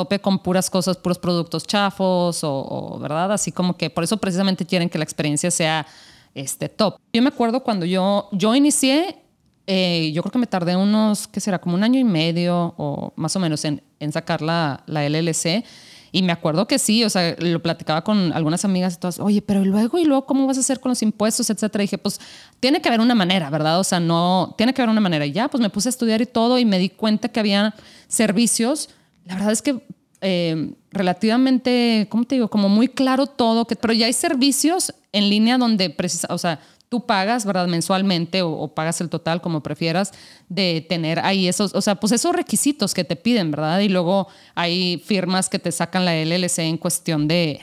tope 0.00 0.18
con 0.18 0.38
puras 0.38 0.70
cosas, 0.70 0.96
puros 0.96 1.18
productos 1.18 1.66
chafos 1.66 2.40
o, 2.42 2.98
¿verdad? 3.00 3.32
Así 3.32 3.52
como 3.52 3.76
que 3.76 3.90
por 3.90 4.02
eso 4.02 4.16
precisamente 4.16 4.64
quieren 4.64 4.88
que 4.88 4.96
la 4.96 5.04
experiencia 5.04 5.50
sea 5.50 5.86
este, 6.34 6.70
top. 6.70 6.96
Yo 7.12 7.20
me 7.20 7.28
acuerdo 7.28 7.62
cuando 7.62 7.84
yo, 7.84 8.28
yo 8.32 8.54
inicié 8.54 9.18
eh, 9.66 10.10
yo 10.12 10.22
creo 10.22 10.32
que 10.32 10.38
me 10.38 10.46
tardé 10.46 10.74
unos, 10.74 11.28
¿qué 11.28 11.38
será? 11.38 11.60
Como 11.60 11.76
un 11.76 11.84
año 11.84 12.00
y 12.00 12.04
medio 12.04 12.74
o 12.76 13.12
más 13.14 13.36
o 13.36 13.40
menos 13.40 13.64
en, 13.64 13.82
en 14.00 14.10
sacar 14.10 14.40
la, 14.40 14.82
la, 14.86 15.08
LLC. 15.08 15.64
Y 16.12 16.22
me 16.22 16.32
acuerdo 16.32 16.66
que 16.66 16.78
sí, 16.80 17.04
o 17.04 17.10
sea, 17.10 17.36
lo 17.38 17.62
platicaba 17.62 18.02
con 18.02 18.32
algunas 18.32 18.64
amigas 18.64 18.94
y 18.94 18.96
todas, 18.98 19.20
oye, 19.20 19.42
pero 19.42 19.64
luego, 19.64 19.98
y 19.98 20.06
luego, 20.06 20.26
¿cómo 20.26 20.46
vas 20.46 20.56
a 20.56 20.60
hacer 20.60 20.80
con 20.80 20.88
los 20.90 21.02
impuestos, 21.02 21.50
etcétera? 21.50 21.84
Y 21.84 21.86
dije, 21.86 21.98
pues 21.98 22.20
tiene 22.58 22.80
que 22.80 22.88
haber 22.88 23.00
una 23.00 23.14
manera, 23.14 23.48
¿verdad? 23.48 23.78
O 23.78 23.84
sea, 23.84 24.00
no, 24.00 24.54
tiene 24.56 24.74
que 24.74 24.82
haber 24.82 24.90
una 24.90 25.00
manera. 25.00 25.24
Y 25.24 25.32
ya, 25.32 25.46
pues 25.46 25.60
me 25.60 25.70
puse 25.70 25.88
a 25.88 25.90
estudiar 25.90 26.20
y 26.20 26.26
todo 26.26 26.58
y 26.58 26.64
me 26.64 26.80
di 26.80 26.88
cuenta 26.88 27.28
que 27.28 27.38
había 27.38 27.74
servicios. 28.08 28.88
La 29.24 29.34
verdad 29.34 29.52
es 29.52 29.62
que 29.62 29.82
eh, 30.20 30.74
relativamente, 30.90 32.06
¿cómo 32.10 32.24
te 32.24 32.34
digo? 32.36 32.48
Como 32.48 32.68
muy 32.68 32.88
claro 32.88 33.26
todo, 33.26 33.66
que, 33.66 33.76
pero 33.76 33.92
ya 33.92 34.06
hay 34.06 34.12
servicios 34.12 34.94
en 35.12 35.30
línea 35.30 35.56
donde, 35.56 35.90
precisa, 35.90 36.28
o 36.30 36.38
sea, 36.38 36.60
tú 36.90 37.06
pagas, 37.06 37.46
¿verdad? 37.46 37.68
Mensualmente 37.68 38.42
o, 38.42 38.68
pagas 38.74 39.00
el 39.00 39.08
total, 39.08 39.40
como 39.40 39.62
prefieras, 39.62 40.12
de 40.48 40.84
tener 40.88 41.20
ahí 41.20 41.48
esos, 41.48 41.74
o 41.74 41.80
sea, 41.80 41.94
pues 41.94 42.12
esos 42.12 42.34
requisitos 42.34 42.92
que 42.92 43.04
te 43.04 43.16
piden, 43.16 43.50
¿verdad? 43.50 43.78
Y 43.80 43.88
luego 43.88 44.28
hay 44.54 45.00
firmas 45.04 45.48
que 45.48 45.58
te 45.58 45.72
sacan 45.72 46.04
la 46.04 46.14
LLC 46.14 46.58
en 46.58 46.76
cuestión 46.76 47.28
de, 47.28 47.60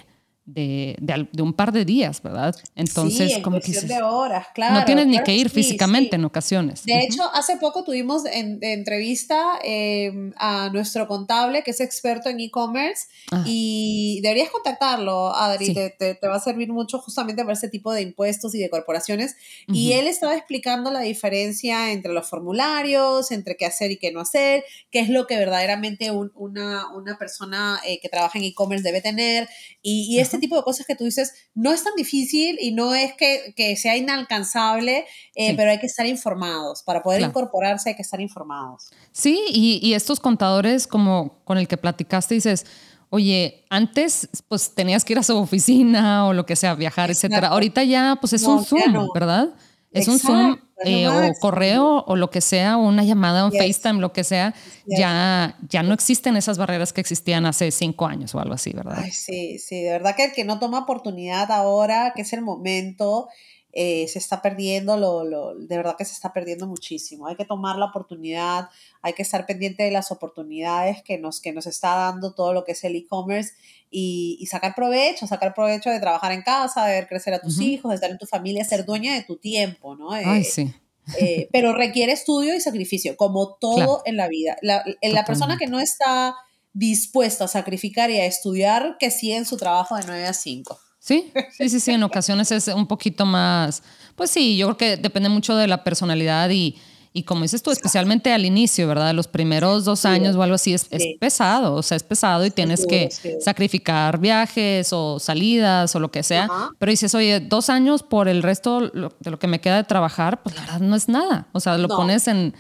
de, 0.48 0.96
de, 1.02 1.42
un 1.42 1.52
par 1.52 1.74
de 1.74 1.84
días, 1.84 2.24
¿verdad? 2.24 2.56
Entonces, 2.74 3.34
sí, 3.34 3.42
como 3.42 3.60
que 3.60 3.74
de 3.74 4.02
horas, 4.02 4.48
claro. 4.56 4.76
No 4.76 4.86
tienes 4.86 5.06
ni 5.06 5.20
que 5.20 5.36
ir 5.36 5.50
físicamente 5.50 6.16
en 6.16 6.24
ocasiones. 6.24 6.86
De 6.86 7.00
hecho, 7.00 7.24
hace 7.34 7.58
poco 7.58 7.84
tuvimos 7.84 8.26
en, 8.26 8.58
entrevista 8.62 9.60
em, 9.62 10.32
a 10.38 10.70
nuestro 10.72 11.06
contable 11.06 11.64
que 11.64 11.72
es 11.72 11.82
experto 11.82 12.30
en 12.30 12.40
e-commerce 12.40 13.08
ah. 13.32 13.44
y 13.46 14.22
deberías 14.24 14.50
contactarlo, 14.50 15.36
Adri, 15.36 15.74
te, 15.74 15.90
te, 15.90 16.28
va 16.28 16.38
a 16.38 16.40
servir 16.40 16.72
mucho 16.72 17.00
justamente 17.00 17.44
para 17.44 17.54
ese 17.54 17.68
tipo 17.68 17.92
de 17.92 18.02
impuestos 18.02 18.56
y 18.56 18.60
de 18.60 18.70
corporaciones. 18.70 19.36
Y 19.68 19.92
él 19.94 20.08
estaba 20.08 20.34
explicando 20.34 20.92
la 20.92 21.02
diferencia 21.02 21.92
entre 21.92 22.14
los 22.14 22.30
formularios, 22.30 23.32
entre 23.32 23.58
qué 23.58 23.66
hacer 23.66 23.92
y 23.92 23.98
qué 23.98 24.14
no 24.14 24.22
hacer, 24.22 24.64
qué 24.92 25.00
es 25.00 25.10
lo 25.10 25.28
que 25.28 25.36
verdaderamente 25.36 26.10
una, 26.12 26.90
una 26.96 27.18
persona 27.18 27.82
eh, 27.86 28.00
que 28.00 28.08
trabaja 28.08 28.40
en 28.40 28.46
e-commerce 28.46 28.84
debe 28.84 29.02
tener. 29.02 29.50
Y, 29.82 30.08
y 30.10 30.20
este 30.20 30.37
tipo 30.40 30.56
de 30.56 30.64
cosas 30.64 30.86
que 30.86 30.96
tú 30.96 31.04
dices 31.04 31.34
no 31.56 31.72
es 31.72 31.84
tan 31.84 31.94
difícil 31.96 32.58
y 32.60 32.72
no 32.72 32.94
es 32.94 33.14
que, 33.14 33.54
que 33.56 33.76
sea 33.76 33.98
inalcanzable, 33.98 35.06
eh, 35.36 35.56
pero 35.56 35.72
hay 35.72 35.80
que 35.80 35.88
estar 35.88 36.06
informados. 36.06 36.84
Para 36.84 37.04
poder 37.04 37.22
incorporarse 37.22 37.90
hay 37.90 37.96
que 37.96 38.02
estar 38.02 38.22
informados. 38.22 38.90
Sí, 39.12 39.42
y, 39.50 39.80
y 39.82 39.94
estos 39.94 40.20
contadores 40.20 40.88
como 40.88 41.40
con 41.44 41.58
el 41.58 41.68
que 41.68 41.78
platicaste 41.78 42.36
dices, 42.36 42.66
oye, 43.10 43.66
antes 43.70 44.30
pues 44.48 44.74
tenías 44.74 45.06
que 45.06 45.14
ir 45.14 45.20
a 45.20 45.24
su 45.24 45.38
oficina 45.38 46.28
o 46.28 46.34
lo 46.34 46.46
que 46.46 46.56
sea, 46.56 46.76
viajar, 46.76 47.12
etcétera. 47.12 47.50
Ahorita 47.50 47.84
ya 47.84 48.18
pues 48.20 48.34
es 48.34 48.44
un 48.44 48.64
Zoom, 48.64 49.10
¿verdad? 49.14 49.56
Es 49.92 50.08
un 50.08 50.20
Zoom 50.20 50.58
eh, 50.86 51.08
o 51.08 51.34
correo 51.40 52.04
o 52.08 52.16
lo 52.16 52.30
que 52.30 52.42
sea, 52.42 52.78
una 52.78 53.04
llamada, 53.04 53.46
un 53.46 53.52
FaceTime, 53.52 54.00
lo 54.00 54.14
que 54.14 54.24
sea, 54.24 54.54
ya, 54.86 55.58
ya 55.68 55.84
no 55.84 55.94
existen 55.94 56.38
esas 56.38 56.58
barreras 56.58 56.94
que 56.94 57.02
existían 57.02 57.46
hace 57.46 57.72
cinco 57.72 58.06
años 58.06 58.36
o 58.36 58.40
algo 58.40 58.54
así, 58.54 58.74
¿verdad? 58.74 59.04
sí, 59.12 59.60
sí, 59.60 59.82
de 59.82 59.92
verdad 59.92 60.16
que 60.16 60.26
el 60.26 60.32
que 60.34 60.44
no 60.44 60.60
toma 60.60 60.80
oportunidad 60.80 61.52
ahora, 61.52 62.14
que 62.16 62.22
es 62.22 62.34
el 62.34 62.42
momento, 62.42 63.28
eh, 63.74 64.08
se 64.08 64.18
está 64.18 64.42
perdiendo, 64.42 64.98
lo, 64.98 65.24
lo, 65.24 65.54
de 65.56 65.78
verdad 65.78 65.96
que 65.98 66.06
se 66.06 66.14
está 66.14 66.34
perdiendo 66.34 66.66
muchísimo. 66.68 67.28
Hay 67.28 67.36
que 67.36 67.46
tomar 67.46 67.76
la 67.76 67.86
oportunidad, 67.86 68.70
hay 69.02 69.14
que 69.14 69.22
estar 69.22 69.46
pendiente 69.46 69.84
de 69.84 69.92
las 69.92 70.12
oportunidades 70.12 71.04
que 71.04 71.18
nos, 71.18 71.42
que 71.42 71.52
nos 71.52 71.68
está 71.68 71.96
dando 71.96 72.34
todo 72.34 72.54
lo 72.54 72.64
que 72.64 72.72
es 72.72 72.84
el 72.84 72.96
e-commerce 72.96 73.54
y, 73.92 74.46
sacar 74.50 74.74
provecho, 74.74 75.28
sacar 75.28 75.54
provecho 75.54 75.90
de 75.90 76.00
trabajar 76.00 76.32
en 76.32 76.42
casa, 76.42 76.86
de 76.86 76.94
ver 76.94 77.08
crecer 77.08 77.34
a 77.34 77.40
tus 77.40 77.60
hijos, 77.60 77.90
de 77.90 77.96
estar 77.96 78.10
en 78.10 78.18
tu 78.18 78.26
familia, 78.26 78.66
ser 78.66 78.86
dueña 78.86 79.14
de 79.14 79.24
tu 79.24 79.38
tiempo, 79.38 79.96
¿no? 79.96 80.12
Ay, 80.12 80.42
eh, 80.42 80.44
sí. 80.44 80.74
Eh, 81.20 81.48
pero 81.54 81.74
requiere 81.74 82.14
estudio 82.14 82.56
y 82.56 82.62
sacrificio, 82.62 83.16
como 83.16 83.58
todo 83.60 84.02
en 84.06 84.18
la 84.18 84.28
vida. 84.28 84.58
La, 84.62 84.84
la 85.02 85.26
persona 85.26 85.58
que 85.58 85.68
no 85.68 85.80
está 85.80 86.36
dispuesta 86.74 87.46
a 87.46 87.48
sacrificar 87.48 88.10
y 88.12 88.18
a 88.20 88.26
estudiar, 88.26 88.98
que 89.00 89.12
sigue 89.12 89.36
en 89.36 89.46
su 89.46 89.58
trabajo 89.58 89.96
de 89.96 90.04
9 90.06 90.26
a 90.26 90.34
5. 90.34 90.80
Sí, 91.08 91.32
sí, 91.58 91.70
sí, 91.70 91.80
sí, 91.80 91.92
en 91.92 92.04
ocasiones 92.04 92.52
es 92.52 92.68
un 92.68 92.86
poquito 92.86 93.26
más, 93.26 93.82
pues 94.18 94.30
sí, 94.30 94.58
yo 94.58 94.66
creo 94.68 94.78
que 94.78 94.98
depende 95.02 95.30
mucho 95.30 95.56
de 95.56 95.66
la 95.66 95.82
personalidad 95.82 96.50
y, 96.50 96.76
y 97.14 97.24
como 97.24 97.44
dices 97.44 97.64
tú, 97.64 97.72
especialmente 97.72 98.34
al 98.34 98.44
inicio, 98.44 98.90
¿verdad? 98.90 99.14
Los 99.14 99.30
primeros 99.30 99.86
dos 99.86 100.04
años 100.04 100.36
o 100.36 100.44
algo 100.44 100.56
así 100.56 100.74
es, 100.74 100.86
pesado, 101.18 101.76
o 101.76 101.82
sea, 101.82 101.96
es 101.96 102.04
pesado 102.04 102.46
y 102.46 102.52
tienes 102.52 102.86
que 102.86 103.08
sacrificar 103.40 104.20
viajes 104.20 104.92
o 104.92 105.18
salidas 105.18 105.96
o 105.96 106.02
lo 106.02 106.12
que 106.12 106.24
sea. 106.24 106.50
Pero 106.78 106.90
dices, 106.90 107.16
oye, 107.16 107.40
dos 107.40 107.70
años 107.70 108.04
por 108.04 108.28
el 108.28 108.44
resto 108.44 108.82
de 108.90 109.10
lo 109.32 109.40
que 109.40 109.48
me 109.48 109.62
queda 109.62 109.78
de 109.78 109.86
trabajar, 109.86 110.44
pues 110.44 110.56
la 110.56 110.62
verdad 110.64 110.82
no 110.82 110.98
es 110.98 111.08
nada. 111.08 111.48
O 111.54 111.62
sea, 111.62 111.78
lo 111.78 111.88
pones 111.88 112.28
en, 112.28 112.54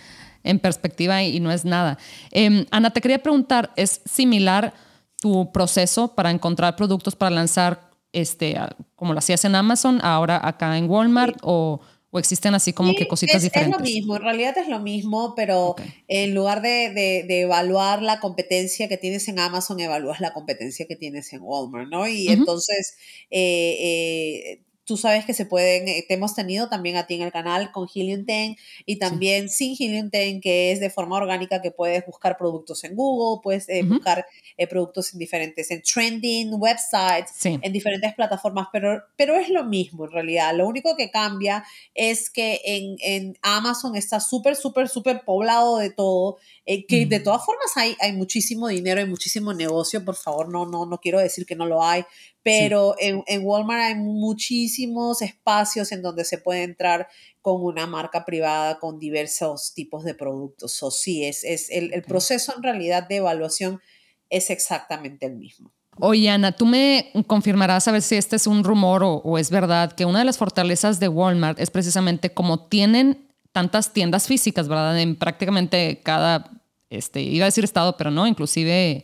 en, 0.45 0.59
perspectiva 0.59 1.21
y, 1.21 1.41
no 1.41 1.51
es 1.51 1.65
nada. 1.65 1.97
Em, 2.31 2.65
Ana, 2.71 2.91
te 2.91 3.01
quería 3.01 3.21
preguntar, 3.21 3.73
¿es 3.75 3.99
similar 4.05 4.73
tu 5.19 5.51
proceso 5.51 6.15
para 6.15 6.31
encontrar 6.31 6.77
productos 6.77 7.13
para 7.13 7.35
lanzar 7.35 7.86
este, 8.13 8.55
como 8.95 9.13
lo 9.13 9.19
hacías 9.19 9.43
en 9.45 9.55
Amazon, 9.55 9.99
ahora 10.03 10.39
acá 10.43 10.77
en 10.77 10.89
Walmart 10.89 11.37
o, 11.41 11.81
o, 12.09 12.19
existen 12.19 12.55
así 12.55 12.73
como 12.73 12.95
que 12.95 13.07
cositas 13.07 13.41
diferentes? 13.41 13.75
Es 13.75 13.79
lo 13.79 13.85
mismo, 13.85 14.15
en 14.15 14.21
realidad 14.23 14.57
es 14.57 14.67
lo 14.67 14.79
mismo, 14.79 15.33
pero 15.35 15.75
en 16.07 16.33
lugar 16.33 16.61
de, 16.61 16.91
de, 17.27 17.41
evaluar 17.41 18.01
la 18.01 18.19
competencia 18.19 18.87
que 18.87 18.97
tienes 18.97 19.27
en 19.27 19.39
Amazon, 19.39 19.79
evalúas 19.79 20.19
la 20.19 20.33
competencia 20.33 20.85
que 20.87 20.95
tienes 20.95 21.31
en 21.33 21.41
Walmart, 21.41 21.89
¿no? 21.89 22.07
Y 22.07 22.29
entonces 22.29 22.95
eh, 23.29 23.77
eh, 23.79 24.66
Tú 24.87 24.95
sabes 24.95 25.25
que 25.25 25.33
se 25.33 25.45
pueden, 25.45 25.89
eh, 25.89 26.05
te 26.07 26.13
hemos 26.13 26.33
tenido 26.33 26.69
también 26.69 26.95
a 26.95 27.05
ti 27.05 27.15
en 27.15 27.23
el 27.23 27.31
canal 27.33 27.73
con 27.73 27.89
Helium 27.93 28.25
10 28.25 28.55
y 28.85 28.99
también 28.99 29.49
sin 29.49 29.75
Helium 29.77 30.09
10, 30.09 30.39
que 30.41 30.71
es 30.71 30.79
de 30.79 30.89
forma 30.89 31.17
orgánica 31.17 31.61
que 31.61 31.71
puedes 31.71 32.05
buscar 32.05 32.37
productos 32.37 32.85
en 32.85 32.95
Google, 32.95 33.41
puedes 33.43 33.67
eh, 33.67 33.83
buscar 33.83 34.25
eh, 34.55 34.65
productos 34.65 35.11
en 35.11 35.19
diferentes, 35.19 35.69
en 35.71 35.81
trending 35.81 36.53
websites, 36.53 37.45
en 37.45 37.73
diferentes 37.73 38.13
plataformas, 38.15 38.69
pero, 38.71 39.03
pero 39.17 39.35
es 39.35 39.49
lo 39.49 39.65
mismo 39.65 40.05
en 40.05 40.11
realidad. 40.11 40.55
Lo 40.55 40.65
único 40.65 40.95
que 40.95 41.11
cambia 41.11 41.65
es 41.93 42.29
que 42.29 42.61
en, 42.63 42.95
en 43.01 43.37
Amazon 43.41 43.97
está 43.97 44.21
súper, 44.21 44.55
súper, 44.55 44.87
súper 44.87 45.25
poblado 45.25 45.79
de 45.79 45.89
todo, 45.89 46.37
que 46.65 47.05
de 47.05 47.19
todas 47.19 47.45
formas 47.45 47.75
hay, 47.75 47.97
hay 47.99 48.13
muchísimo 48.13 48.69
dinero, 48.69 49.01
hay 49.01 49.07
muchísimo 49.07 49.53
negocio, 49.53 50.05
por 50.05 50.15
favor, 50.15 50.47
no, 50.47 50.65
no, 50.65 50.85
no 50.85 50.97
quiero 50.99 51.19
decir 51.19 51.45
que 51.45 51.57
no 51.57 51.65
lo 51.65 51.83
hay, 51.83 52.05
pero 52.47 52.95
en, 52.97 53.23
en, 53.27 53.45
Walmart 53.45 53.81
hay 53.81 53.95
muchísimos 53.95 55.21
espacios 55.21 55.91
en 55.91 56.01
donde 56.01 56.23
se 56.23 56.37
puede 56.37 56.63
entrar 56.63 57.09
con 57.41 57.61
una 57.61 57.85
marca 57.87 58.23
privada 58.23 58.79
con 58.79 58.99
diversos 58.99 59.73
tipos 59.73 60.05
de 60.05 60.15
productos. 60.15 60.81
O 60.81 60.89
sí, 60.89 61.25
es, 61.25 61.43
es 61.43 61.69
el, 61.69 61.93
el, 61.93 62.03
proceso 62.03 62.53
en 62.55 62.63
realidad 62.63 63.07
de 63.07 63.17
evaluación 63.17 63.81
es 64.29 64.49
exactamente 64.49 65.25
el 65.25 65.35
mismo. 65.35 65.71
Oye, 65.99 66.29
Ana, 66.29 66.53
tú 66.53 66.65
me 66.65 67.11
confirmarás 67.27 67.87
a 67.87 67.91
ver 67.91 68.01
si 68.01 68.15
este 68.15 68.37
es 68.37 68.47
un 68.47 68.63
rumor 68.63 69.03
o, 69.03 69.15
o 69.15 69.37
es 69.37 69.49
verdad 69.49 69.91
que 69.91 70.05
una 70.05 70.19
de 70.19 70.25
las 70.25 70.37
fortalezas 70.37 71.01
de 71.01 71.09
Walmart 71.09 71.59
es 71.59 71.69
precisamente 71.69 72.33
como 72.33 72.67
tienen 72.67 73.27
tantas 73.51 73.91
tiendas 73.91 74.27
físicas, 74.27 74.69
¿verdad? 74.69 74.99
En 74.99 75.15
prácticamente 75.15 75.99
cada, 76.03 76.61
este, 76.89 77.21
iba 77.21 77.43
a 77.43 77.47
decir 77.47 77.63
estado, 77.63 77.97
pero 77.97 78.11
no, 78.11 78.25
inclusive 78.25 79.03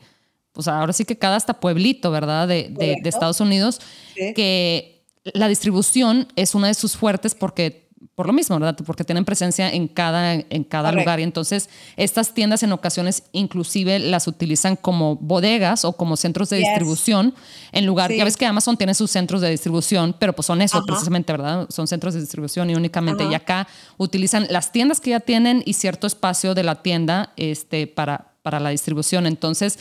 pues 0.54 0.68
ahora 0.68 0.94
sí 0.94 1.04
que 1.04 1.18
cada 1.18 1.36
hasta 1.36 1.60
pueblito, 1.60 2.12
¿verdad? 2.12 2.48
De, 2.48 2.70
de, 2.70 3.02
Estados 3.04 3.42
Unidos, 3.42 3.82
que 4.16 5.04
la 5.34 5.48
distribución 5.48 6.28
es 6.36 6.56
una 6.56 6.68
de 6.68 6.74
sus 6.74 6.96
fuertes 6.96 7.36
porque 7.36 7.84
por 8.16 8.28
lo 8.28 8.34
mismo, 8.34 8.60
¿verdad? 8.60 8.78
Porque 8.86 9.04
tienen 9.04 9.26
presencia 9.26 9.70
en 9.72 9.88
cada, 9.88 10.34
en 10.34 10.64
cada 10.64 10.92
lugar. 10.92 11.20
Y 11.20 11.24
entonces 11.24 11.70
estas 11.98 12.34
tiendas 12.34 12.62
en 12.62 12.72
ocasiones 12.72 13.24
inclusive 13.32 13.98
las 13.98 14.28
utilizan 14.28 14.76
como 14.76 15.16
bodegas 15.16 15.84
o 15.84 15.94
como 15.94 16.16
centros 16.16 16.50
de 16.50 16.58
distribución 16.58 17.34
en 17.72 17.86
lugar, 17.86 18.12
ya 18.12 18.24
ves 18.24 18.38
que 18.38 18.46
Amazon 18.46 18.78
tiene 18.78 18.94
sus 18.94 19.10
centros 19.10 19.42
de 19.42 19.50
distribución, 19.50 20.16
pero 20.20 20.34
pues 20.34 20.46
son 20.46 20.62
eso 20.62 20.84
precisamente, 20.86 21.34
¿verdad? 21.34 21.68
Son 21.70 21.88
centros 21.88 22.14
de 22.14 22.20
distribución 22.20 22.70
y 22.70 22.76
únicamente. 22.76 23.24
Y 23.26 23.34
acá 23.34 23.68
utilizan 23.98 24.46
las 24.50 24.72
tiendas 24.72 25.00
que 25.00 25.12
ya 25.12 25.20
tienen 25.20 25.64
y 25.66 25.74
cierto 25.74 26.06
espacio 26.06 26.54
de 26.54 26.64
la 26.64 26.84
tienda 26.84 27.34
este, 27.36 27.88
para, 27.88 28.36
para 28.44 28.60
la 28.60 28.70
distribución. 28.70 29.26
Entonces, 29.26 29.80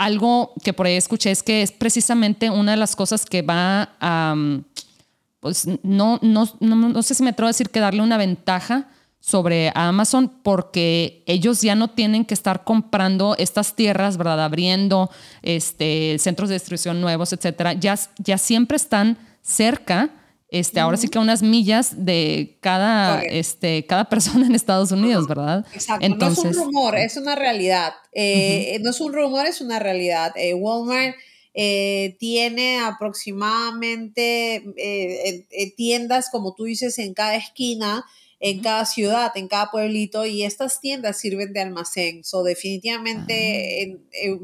algo 0.00 0.54
que 0.64 0.72
por 0.72 0.86
ahí 0.86 0.96
escuché 0.96 1.30
es 1.30 1.42
que 1.42 1.60
es 1.60 1.72
precisamente 1.72 2.48
una 2.48 2.70
de 2.70 2.78
las 2.78 2.96
cosas 2.96 3.26
que 3.26 3.42
va 3.42 3.90
a, 4.00 4.34
mm, 4.34 4.64
pues 5.40 5.68
no, 5.82 6.18
no, 6.22 6.48
no, 6.58 7.02
sé 7.02 7.14
si 7.14 7.22
me 7.22 7.30
atrevo 7.30 7.48
a 7.48 7.50
decir 7.50 7.68
que 7.68 7.80
darle 7.80 8.00
una 8.00 8.16
ventaja 8.16 8.88
sobre 9.20 9.70
Amazon 9.74 10.32
porque 10.42 11.22
ellos 11.26 11.60
ya 11.60 11.74
no 11.74 11.88
tienen 11.88 12.24
que 12.24 12.32
estar 12.32 12.64
comprando 12.64 13.36
estas 13.36 13.76
tierras, 13.76 14.16
¿verdad? 14.16 14.42
Abriendo 14.42 15.10
este, 15.42 16.16
centros 16.18 16.48
de 16.48 16.54
distribución 16.54 17.02
nuevos, 17.02 17.34
etcétera. 17.34 17.74
Ya, 17.74 17.98
ya 18.16 18.38
siempre 18.38 18.76
están 18.76 19.18
cerca 19.42 20.08
este, 20.50 20.80
ahora 20.80 20.96
sí 20.96 21.08
que 21.08 21.18
unas 21.18 21.42
millas 21.42 22.04
de 22.04 22.58
cada, 22.60 23.22
este, 23.22 23.86
cada 23.86 24.08
persona 24.08 24.46
en 24.46 24.54
Estados 24.54 24.90
Unidos, 24.90 25.28
¿verdad? 25.28 25.64
Exacto, 25.72 26.04
Entonces, 26.04 26.44
no 26.44 26.50
es 26.50 26.56
un 26.56 26.64
rumor, 26.64 26.96
es 26.96 27.16
una 27.16 27.34
realidad. 27.36 27.92
Eh, 28.12 28.78
no 28.82 28.90
es 28.90 29.00
un 29.00 29.12
rumor, 29.12 29.46
es 29.46 29.60
una 29.60 29.78
realidad. 29.78 30.32
Eh, 30.36 30.54
Walmart 30.54 31.14
eh, 31.54 32.16
tiene 32.18 32.80
aproximadamente 32.80 34.64
tiendas, 35.76 36.30
como 36.30 36.54
tú 36.54 36.64
dices, 36.64 36.98
en 36.98 37.14
cada 37.14 37.36
esquina 37.36 38.04
en 38.40 38.60
cada 38.62 38.86
ciudad, 38.86 39.30
en 39.36 39.48
cada 39.48 39.70
pueblito, 39.70 40.24
y 40.24 40.44
estas 40.44 40.80
tiendas 40.80 41.18
sirven 41.18 41.52
de 41.52 41.60
almacén. 41.60 42.24
So, 42.24 42.42
definitivamente 42.42 44.00
ah. 44.26 44.38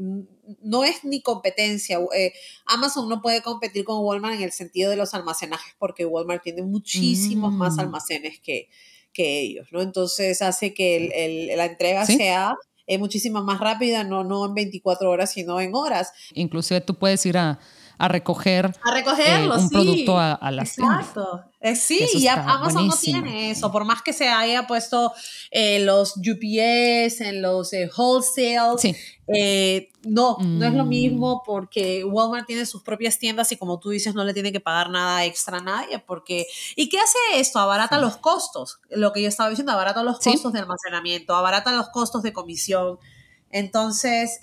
no 0.61 0.83
es 0.83 1.03
ni 1.03 1.21
competencia. 1.21 1.99
Eh, 2.15 2.31
Amazon 2.65 3.09
no 3.09 3.21
puede 3.21 3.41
competir 3.41 3.83
con 3.83 4.05
Walmart 4.05 4.35
en 4.35 4.43
el 4.43 4.51
sentido 4.51 4.91
de 4.91 4.97
los 4.97 5.15
almacenajes, 5.15 5.73
porque 5.79 6.05
Walmart 6.05 6.43
tiene 6.43 6.61
muchísimos 6.61 7.51
más 7.51 7.75
mm. 7.75 7.79
almacenes 7.79 8.39
que, 8.39 8.69
que 9.11 9.39
ellos, 9.41 9.67
¿no? 9.71 9.81
Entonces 9.81 10.43
hace 10.43 10.75
que 10.75 11.51
la 11.55 11.65
entrega 11.65 12.05
sea 12.05 12.55
eh, 12.85 12.99
muchísimo 12.99 13.43
más 13.43 13.59
rápida, 13.59 14.03
no, 14.03 14.23
no 14.23 14.45
en 14.45 14.53
24 14.53 15.09
horas, 15.09 15.33
sino 15.33 15.59
en 15.59 15.75
horas. 15.75 16.13
Inclusive 16.33 16.81
tú 16.81 16.95
puedes 16.95 17.25
ir 17.25 17.37
a 17.37 17.59
a 17.99 18.07
recoger, 18.07 18.73
a 18.83 18.93
recogerlo, 18.93 19.55
eh, 19.55 19.57
un 19.57 19.69
sí. 19.69 19.73
producto 19.73 20.19
a, 20.19 20.33
a 20.33 20.51
las 20.51 20.77
Exacto. 20.77 21.43
Eh, 21.59 21.75
sí, 21.75 22.05
y 22.13 22.27
Amazon 22.27 22.87
no 22.87 22.95
tiene 22.95 23.49
eso, 23.49 23.71
por 23.71 23.83
más 23.83 24.03
que 24.03 24.13
se 24.13 24.29
haya 24.29 24.67
puesto 24.67 25.11
eh, 25.49 25.79
los 25.79 26.15
UPS, 26.17 27.21
en 27.21 27.41
los 27.41 27.73
eh, 27.73 27.89
wholesale, 27.97 28.77
sí. 28.77 28.95
no, 30.03 30.37
no 30.39 30.65
es 30.67 30.73
lo 30.73 30.85
Mm. 30.85 30.89
mismo 30.89 31.41
porque 31.43 32.03
Walmart 32.03 32.45
tiene 32.45 32.67
sus 32.67 32.83
propias 32.83 33.17
tiendas 33.17 33.51
y 33.51 33.57
como 33.57 33.79
tú 33.79 33.89
dices, 33.89 34.13
no 34.13 34.23
le 34.23 34.35
tiene 34.35 34.51
que 34.51 34.59
pagar 34.59 34.91
nada 34.91 35.25
extra 35.25 35.57
a 35.57 35.61
nadie, 35.61 35.97
porque... 35.97 36.45
¿Y 36.75 36.89
qué 36.89 36.99
hace 36.99 37.17
esto? 37.39 37.57
Abarata 37.59 37.97
los 37.99 38.17
costos, 38.17 38.79
lo 38.91 39.11
que 39.11 39.23
yo 39.23 39.27
estaba 39.27 39.49
diciendo, 39.49 39.71
abarata 39.71 40.03
los 40.03 40.19
costos 40.19 40.53
de 40.53 40.59
almacenamiento, 40.59 41.35
abarata 41.35 41.71
los 41.71 41.89
costos 41.89 42.21
de 42.21 42.33
comisión. 42.33 42.99
Entonces, 43.49 44.39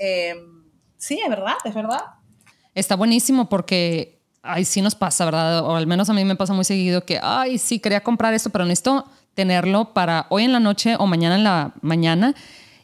sí, 0.97 1.21
es 1.23 1.29
verdad, 1.29 1.55
es 1.65 1.75
verdad. 1.75 2.01
Está 2.75 2.97
buenísimo 2.97 3.49
porque 3.49 4.19
ay, 4.43 4.65
sí 4.67 4.83
nos 4.83 4.95
pasa, 4.95 5.25
¿verdad? 5.25 5.65
O 5.65 5.75
al 5.77 5.87
menos 5.87 6.11
a 6.11 6.13
mí 6.13 6.23
me 6.25 6.37
pasa 6.37 6.53
muy 6.53 6.65
seguido 6.65 7.05
que, 7.07 7.19
ay, 7.23 7.57
sí, 7.59 7.79
quería 7.79 8.03
comprar 8.03 8.35
esto, 8.35 8.51
pero 8.51 8.65
necesito 8.67 9.07
tenerlo 9.35 9.95
para 9.95 10.27
hoy 10.29 10.45
en 10.45 10.53
la 10.53 10.61
noche 10.61 10.97
o 10.99 11.07
mañana 11.07 11.37
en 11.37 11.45
la 11.45 11.73
mañana. 11.81 12.35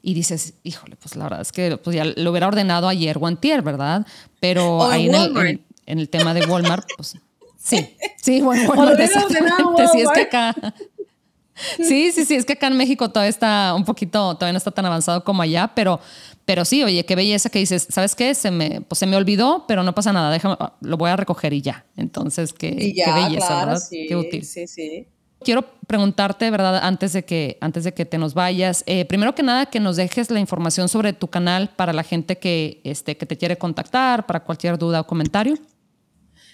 Y 0.03 0.15
dices, 0.15 0.55
híjole, 0.63 0.97
pues 0.97 1.17
la 1.17 1.25
verdad 1.25 1.43
es 1.43 1.53
que 1.53 1.77
pues 1.77 1.95
ya 1.95 2.05
lo 2.07 2.31
hubiera 2.31 2.49
ordenado 2.49 2.89
ayer 2.89 3.19
o 3.21 3.27
antier, 3.27 3.61
¿verdad? 3.61 4.07
Pero 4.41 4.79
O 4.79 4.91
ahí 4.91 5.09
en 5.09 5.15
el, 5.15 5.21
Walmart. 5.23 5.49
en- 5.51 5.65
en 5.87 5.99
el 5.99 6.09
tema 6.09 6.33
de 6.33 6.47
Walmart, 6.47 6.89
pues 6.97 7.17
sí, 7.59 7.87
sí, 8.17 8.41
bueno, 8.41 8.63
Walmart, 8.71 8.99
exactamente. 9.01 9.89
Sí, 9.93 10.01
es 10.01 10.09
que 10.15 10.21
acá... 10.23 10.55
Sí, 11.83 12.13
sí, 12.13 12.25
sí, 12.25 12.35
es 12.35 12.45
que 12.45 12.55
acá 12.55 12.67
en 12.69 12.77
México 12.77 13.09
todavía 13.11 13.31
está 13.31 13.75
un 13.75 13.85
poquito, 13.85 14.35
todavía 14.35 14.53
no 14.53 14.59
está 14.59 14.71
tan 14.71 14.87
avanzado 14.87 15.25
como 15.25 15.43
allá, 15.43 15.73
pero, 15.75 16.01
pero 16.45 16.65
sí, 16.65 16.83
oye, 16.83 17.05
qué 17.05 17.15
belleza 17.17 17.51
que 17.51 17.59
dices, 17.59 17.87
¿sabes 17.91 18.15
qué? 18.15 18.35
Se 18.35 18.51
me, 18.51 18.81
pues 18.83 18.99
se 18.99 19.07
me 19.07 19.17
olvidó, 19.17 19.65
pero 19.69 19.83
no 19.83 19.95
pasa 19.95 20.13
nada, 20.13 20.31
déjame, 20.31 20.57
lo 20.81 20.97
voy 20.97 21.11
a 21.11 21.17
recoger 21.17 21.53
y 21.53 21.63
ya. 21.63 21.85
Entonces, 21.97 22.53
qué, 22.53 22.69
Y 22.79 22.95
ya, 22.95 23.05
qué 23.07 23.13
belleza, 23.13 23.47
claro, 23.47 23.67
¿verdad? 23.67 23.83
sí, 23.89 24.07
Qué 24.09 24.17
útil. 24.17 24.45
sí, 24.45 24.67
sí. 24.67 25.07
Quiero 25.43 25.65
preguntarte, 25.87 26.51
¿verdad? 26.51 26.81
Antes 26.83 27.15
de 27.15 27.25
que, 27.25 27.57
antes 27.63 27.85
de 27.85 27.95
que 27.95 28.05
te 28.05 28.19
nos 28.19 28.35
vayas, 28.35 28.85
eh, 28.87 29.07
primero 29.07 29.35
que 29.35 29.43
nada, 29.43 29.65
que 29.67 29.81
nos 29.81 29.97
dejes 29.97 30.31
la 30.31 30.39
información 30.39 30.91
sobre 30.91 31.15
tu 31.15 31.29
canal 31.29 31.71
para 31.77 31.95
la 31.95 32.03
gente 32.03 32.37
que, 32.37 32.83
este, 32.85 33.17
que 33.17 33.25
te 33.25 33.39
quiere 33.39 33.57
contactar, 33.57 34.27
para 34.27 34.41
cualquier 34.41 34.77
duda 34.77 35.01
o 35.01 35.07
comentario. 35.07 35.55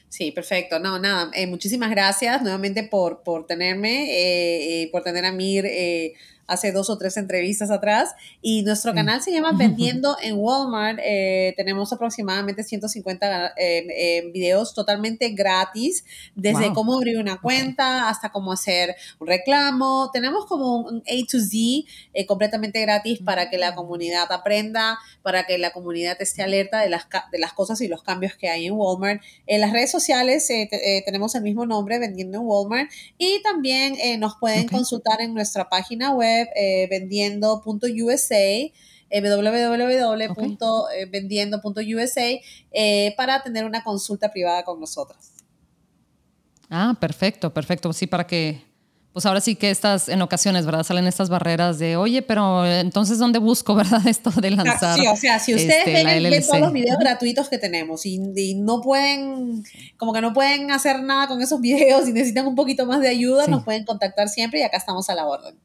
Sí, 0.09 0.31
perfecto. 0.31 0.79
No, 0.79 0.99
nada, 0.99 1.31
eh, 1.35 1.47
muchísimas 1.47 1.91
gracias 1.91 2.41
nuevamente 2.43 2.85
por, 2.85 3.23
por 3.23 3.47
tenerme, 3.47 4.05
eh, 4.11 4.83
eh, 4.85 4.89
por 4.93 5.03
tener 5.03 5.25
a 5.25 5.33
Mir 5.33 5.67
eh, 5.67 6.15
hace 6.47 6.73
dos 6.73 6.91
o 6.91 6.99
tres 6.99 7.17
entrevistas 7.17 7.71
atrás. 7.71 8.15
Y 8.43 8.63
nuestro 8.63 8.93
Sí. 8.93 8.97
canal 8.97 9.23
se 9.23 9.33
llama 9.33 9.53
Vendiendo 9.57 10.17
en 10.23 10.37
Walmart. 10.39 10.99
Eh, 11.03 11.55
tenemos 11.57 11.93
aproximadamente 11.93 12.63
150 12.65 13.49
eh, 13.57 13.87
eh, 13.89 14.31
videos 14.33 14.75
totalmente 14.75 15.31
gratis, 15.31 16.05
desde 16.35 16.67
Wow. 16.67 16.75
cómo 16.75 16.95
abrir 16.95 17.19
una 17.19 17.41
cuenta 17.41 18.09
hasta 18.09 18.31
cómo 18.31 18.53
hacer 18.53 18.95
un 19.19 19.27
reclamo. 19.29 20.11
Tenemos 20.13 20.47
como 20.47 20.77
un 20.77 20.99
A 21.07 21.27
to 21.31 21.39
Z 21.41 21.87
eh, 22.15 22.27
completamente 22.27 22.81
gratis 22.81 23.19
para 23.25 23.51
que 23.51 23.59
la 23.59 23.75
comunidad 23.75 24.31
aprenda, 24.31 24.99
para 25.23 25.47
que 25.47 25.59
la 25.59 25.73
comunidad 25.73 26.17
esté 26.21 26.43
alerta 26.43 26.81
de 26.81 26.89
las, 26.91 27.07
de 27.33 27.39
las 27.39 27.53
cosas 27.53 27.81
y 27.81 27.89
los 27.89 28.03
cambios 28.03 28.35
que 28.37 28.49
hay 28.49 28.67
en 28.67 28.73
Walmart. 28.75 29.21
En 29.47 29.61
las 29.61 29.73
redes 29.73 29.91
sociales 29.91 30.49
eh, 30.51 30.69
te- 30.71 30.99
eh, 30.99 31.03
tenemos 31.05 31.35
el 31.35 31.43
mismo 31.43 31.67
nombre, 31.67 31.99
Vendiendo 31.99 32.39
en 32.39 32.45
Walmart, 32.47 32.91
y 33.19 33.43
también 33.43 33.97
nos 34.21 34.37
pueden 34.37 34.67
Ok. 34.67 34.73
consultar 34.73 35.21
en 35.21 35.35
nuestra 35.35 35.69
página 35.69 36.13
web 36.13 36.36
eh, 36.55 36.87
vendiendo.usa. 36.91 38.37
eh, 38.39 38.73
www.vendiendo.usa 39.23 42.23
eh, 42.73 43.15
para 43.17 43.43
tener 43.43 43.65
una 43.65 43.83
consulta 43.85 44.31
privada 44.33 44.65
con 44.65 44.81
nosotros. 44.81 45.19
Ah, 46.69 46.97
perfecto, 47.01 47.55
perfecto. 47.55 47.93
Sí, 47.93 48.09
para 48.09 48.27
que, 48.27 48.61
pues 49.13 49.25
ahora 49.25 49.41
sí 49.41 49.55
que 49.55 49.71
estas, 49.71 50.09
en 50.09 50.21
ocasiones, 50.23 50.67
¿verdad? 50.67 50.83
Salen 50.83 51.07
estas 51.07 51.29
barreras 51.29 51.79
de, 51.79 51.97
oye, 51.97 52.23
pero 52.23 52.67
entonces, 52.67 53.21
¿dónde 53.21 53.39
busco, 53.39 53.75
verdad? 53.77 54.05
Esto 54.09 54.33
de 54.33 54.51
lanzar. 54.51 54.99
Sí, 54.99 55.07
o 55.07 55.15
sea, 55.15 55.39
si 55.39 55.55
ustedes 55.55 55.87
este, 55.87 56.05
ven, 56.05 56.43
todos 56.45 56.59
los 56.61 56.73
videos 56.73 56.99
gratuitos 56.99 57.49
que 57.49 57.59
tenemos 57.59 58.05
y, 58.05 58.21
y 58.35 58.55
no 58.57 58.81
pueden, 58.81 59.63
como 59.97 60.13
que 60.13 60.21
no 60.21 60.33
pueden 60.33 60.73
hacer 60.73 61.01
nada 61.05 61.29
con 61.29 61.41
esos 61.41 61.61
videos 61.61 62.09
y 62.09 62.13
necesitan 62.13 62.49
un 62.49 62.57
poquito 62.57 62.87
más 62.87 63.01
de 63.01 63.07
ayuda, 63.09 63.45
Sí. 63.45 63.53
nos 63.53 63.63
pueden 63.63 63.85
contactar 63.85 64.29
siempre 64.29 64.59
y 64.59 64.63
acá 64.65 64.79
estamos 64.79 65.09
a 65.09 65.15
la 65.15 65.27
orden. 65.27 65.57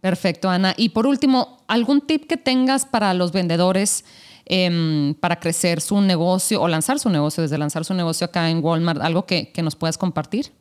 Perfecto, 0.00 0.48
Ana. 0.48 0.74
Y 0.76 0.90
por 0.90 1.06
último, 1.06 1.64
¿algún 1.66 2.00
tip 2.06 2.26
que 2.28 2.36
tengas 2.36 2.86
para 2.86 3.12
los 3.14 3.32
vendedores 3.32 4.04
em, 4.46 5.14
para 5.14 5.40
crecer 5.40 5.80
su 5.80 6.00
negocio 6.00 6.62
o 6.62 6.68
lanzar 6.68 6.98
su 6.98 7.10
negocio, 7.10 7.42
desde 7.42 7.58
lanzar 7.58 7.84
su 7.84 7.94
negocio 7.94 8.26
acá 8.26 8.48
en 8.48 8.62
Walmart? 8.64 9.00
¿Algo 9.02 9.26
que, 9.26 9.50
que 9.52 9.62
nos 9.62 9.74
puedas 9.76 9.98
compartir? 9.98 10.52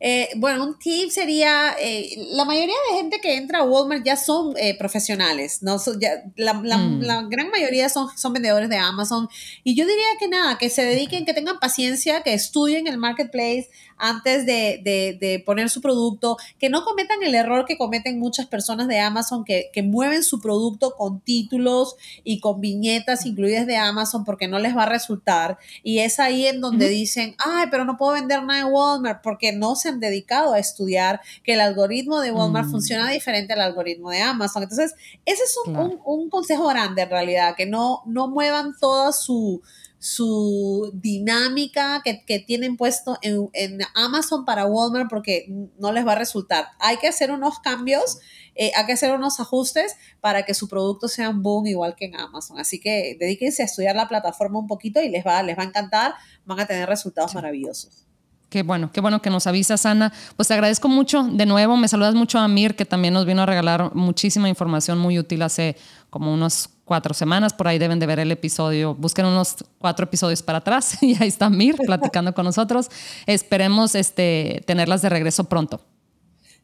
Eh, 0.00 0.28
bueno, 0.36 0.62
un 0.64 0.78
tip 0.78 1.10
sería, 1.10 1.74
eh, 1.80 2.08
la 2.32 2.44
mayoría 2.44 2.76
de 2.92 2.98
gente 2.98 3.18
que 3.20 3.36
entra 3.36 3.58
a 3.60 3.62
Walmart 3.64 4.04
ya 4.04 4.16
son 4.16 4.54
eh, 4.56 4.76
profesionales, 4.78 5.58
¿no? 5.62 5.80
So- 5.80 5.98
ya- 5.98 6.22
la, 6.36 6.52
la- 6.62 6.78
Mm. 6.78 7.00
la 7.02 7.22
gran 7.22 7.50
mayoría 7.50 7.88
son, 7.88 8.06
son 8.16 8.32
vendedores 8.32 8.68
de 8.68 8.76
Amazon. 8.76 9.28
Y 9.64 9.74
yo 9.74 9.84
diría 9.86 10.06
que 10.20 10.28
nada, 10.28 10.56
que 10.56 10.70
se 10.70 10.84
dediquen, 10.84 11.24
que 11.24 11.34
tengan 11.34 11.58
paciencia, 11.58 12.22
que 12.22 12.32
estudien 12.32 12.86
el 12.86 12.96
marketplace 12.96 13.70
antes 13.98 14.46
de, 14.46 14.80
de- 14.84 15.16
de 15.20 15.38
poner 15.44 15.70
su 15.70 15.80
producto, 15.80 16.36
que 16.58 16.68
no 16.68 16.84
cometan 16.84 17.22
el 17.22 17.34
error 17.34 17.64
que 17.66 17.76
cometen 17.78 18.18
muchas 18.18 18.46
personas 18.46 18.88
de 18.88 18.98
Amazon, 19.00 19.44
que, 19.44 19.70
que 19.72 19.82
mueven 19.82 20.22
su 20.24 20.40
producto 20.40 20.92
con 20.96 21.20
títulos 21.20 21.96
y 22.24 22.40
con 22.40 22.60
viñetas 22.60 23.26
incluidas 23.26 23.66
de 23.66 23.76
Amazon 23.76 24.24
porque 24.24 24.48
no 24.48 24.58
les 24.58 24.76
va 24.76 24.84
a 24.84 24.88
resultar. 24.88 25.58
Y 25.82 25.98
es 26.00 26.20
ahí 26.20 26.46
en 26.46 26.60
donde 26.60 26.88
dicen, 26.88 27.34
ay, 27.38 27.66
pero 27.70 27.84
no 27.84 27.96
puedo 27.96 28.12
vender 28.12 28.42
nada 28.42 28.60
en 28.60 28.66
Walmart 28.72 29.22
porque 29.22 29.52
no 29.52 29.76
se 29.76 29.88
han 29.88 30.00
dedicado 30.00 30.52
a 30.54 30.58
estudiar 30.58 31.20
que 31.42 31.54
el 31.54 31.60
algoritmo 31.60 32.20
de 32.20 32.30
Walmart 32.32 32.66
Mm. 32.66 32.70
funciona 32.70 33.10
diferente 33.10 33.52
al 33.52 33.60
algoritmo 33.60 34.10
de 34.10 34.20
Amazon. 34.20 34.62
Entonces, 34.62 34.94
ese 35.24 35.42
es 35.44 35.54
un, 35.66 35.72
Claro. 35.74 35.88
un- 36.04 36.22
un 36.22 36.30
consejo 36.30 36.66
grande 36.68 37.02
en 37.02 37.10
realidad, 37.10 37.54
que 37.56 37.66
no, 37.66 38.02
no 38.06 38.28
muevan 38.28 38.74
toda 38.78 39.12
su 39.12 39.60
su 39.98 40.90
dinámica 40.94 42.02
que, 42.04 42.24
que 42.24 42.38
tienen 42.38 42.76
puesto 42.76 43.18
en, 43.22 43.48
en 43.52 43.80
Amazon 43.94 44.44
para 44.44 44.66
Walmart 44.66 45.10
porque 45.10 45.46
no 45.78 45.92
les 45.92 46.06
va 46.06 46.12
a 46.12 46.16
resultar. 46.16 46.68
Hay 46.78 46.98
que 46.98 47.08
hacer 47.08 47.30
unos 47.32 47.58
cambios, 47.58 48.18
eh, 48.54 48.70
hay 48.76 48.86
que 48.86 48.92
hacer 48.92 49.12
unos 49.12 49.40
ajustes 49.40 49.96
para 50.20 50.44
que 50.44 50.54
su 50.54 50.68
producto 50.68 51.08
sea 51.08 51.30
un 51.30 51.42
boom 51.42 51.66
igual 51.66 51.96
que 51.96 52.06
en 52.06 52.16
Amazon. 52.16 52.58
Así 52.58 52.80
que 52.80 53.16
dedíquense 53.18 53.62
a 53.62 53.66
estudiar 53.66 53.96
la 53.96 54.08
plataforma 54.08 54.58
un 54.58 54.68
poquito 54.68 55.00
y 55.00 55.08
les 55.08 55.26
va, 55.26 55.42
les 55.42 55.58
va 55.58 55.62
a 55.62 55.66
encantar, 55.66 56.14
van 56.44 56.60
a 56.60 56.66
tener 56.66 56.88
resultados 56.88 57.34
maravillosos. 57.34 58.04
Qué 58.48 58.62
bueno, 58.62 58.90
qué 58.92 59.02
bueno 59.02 59.20
que 59.20 59.28
nos 59.28 59.46
avisas, 59.46 59.84
Ana. 59.84 60.12
Pues 60.36 60.48
te 60.48 60.54
agradezco 60.54 60.88
mucho. 60.88 61.22
De 61.22 61.44
nuevo, 61.44 61.76
me 61.76 61.86
saludas 61.86 62.14
mucho 62.14 62.38
a 62.38 62.44
Amir, 62.44 62.76
que 62.76 62.86
también 62.86 63.12
nos 63.12 63.26
vino 63.26 63.42
a 63.42 63.46
regalar 63.46 63.94
muchísima 63.94 64.48
información 64.48 64.98
muy 64.98 65.18
útil 65.18 65.42
hace 65.42 65.76
como 66.08 66.32
unos 66.32 66.70
cuatro 66.88 67.14
semanas. 67.14 67.52
Por 67.52 67.68
ahí 67.68 67.78
deben 67.78 68.00
de 68.00 68.06
ver 68.06 68.18
el 68.18 68.32
episodio. 68.32 68.96
Busquen 68.96 69.26
unos 69.26 69.64
cuatro 69.78 70.04
episodios 70.04 70.42
para 70.42 70.58
atrás 70.58 71.00
y 71.02 71.14
ahí 71.22 71.28
está 71.28 71.46
Amir 71.46 71.76
platicando 71.86 72.34
con 72.34 72.44
nosotros. 72.44 72.90
Esperemos 73.26 73.94
este, 73.94 74.64
tenerlas 74.66 75.02
de 75.02 75.10
regreso 75.10 75.44
pronto. 75.44 75.80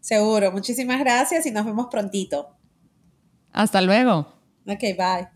Seguro, 0.01 0.51
muchísimas 0.51 0.99
gracias 0.99 1.47
y 1.47 1.53
nos 1.53 1.65
vemos 1.65 1.87
prontito. 1.91 2.49
Hasta 3.53 3.81
luego. 3.81 4.27
Ok, 4.67 4.81
bye. 4.99 5.34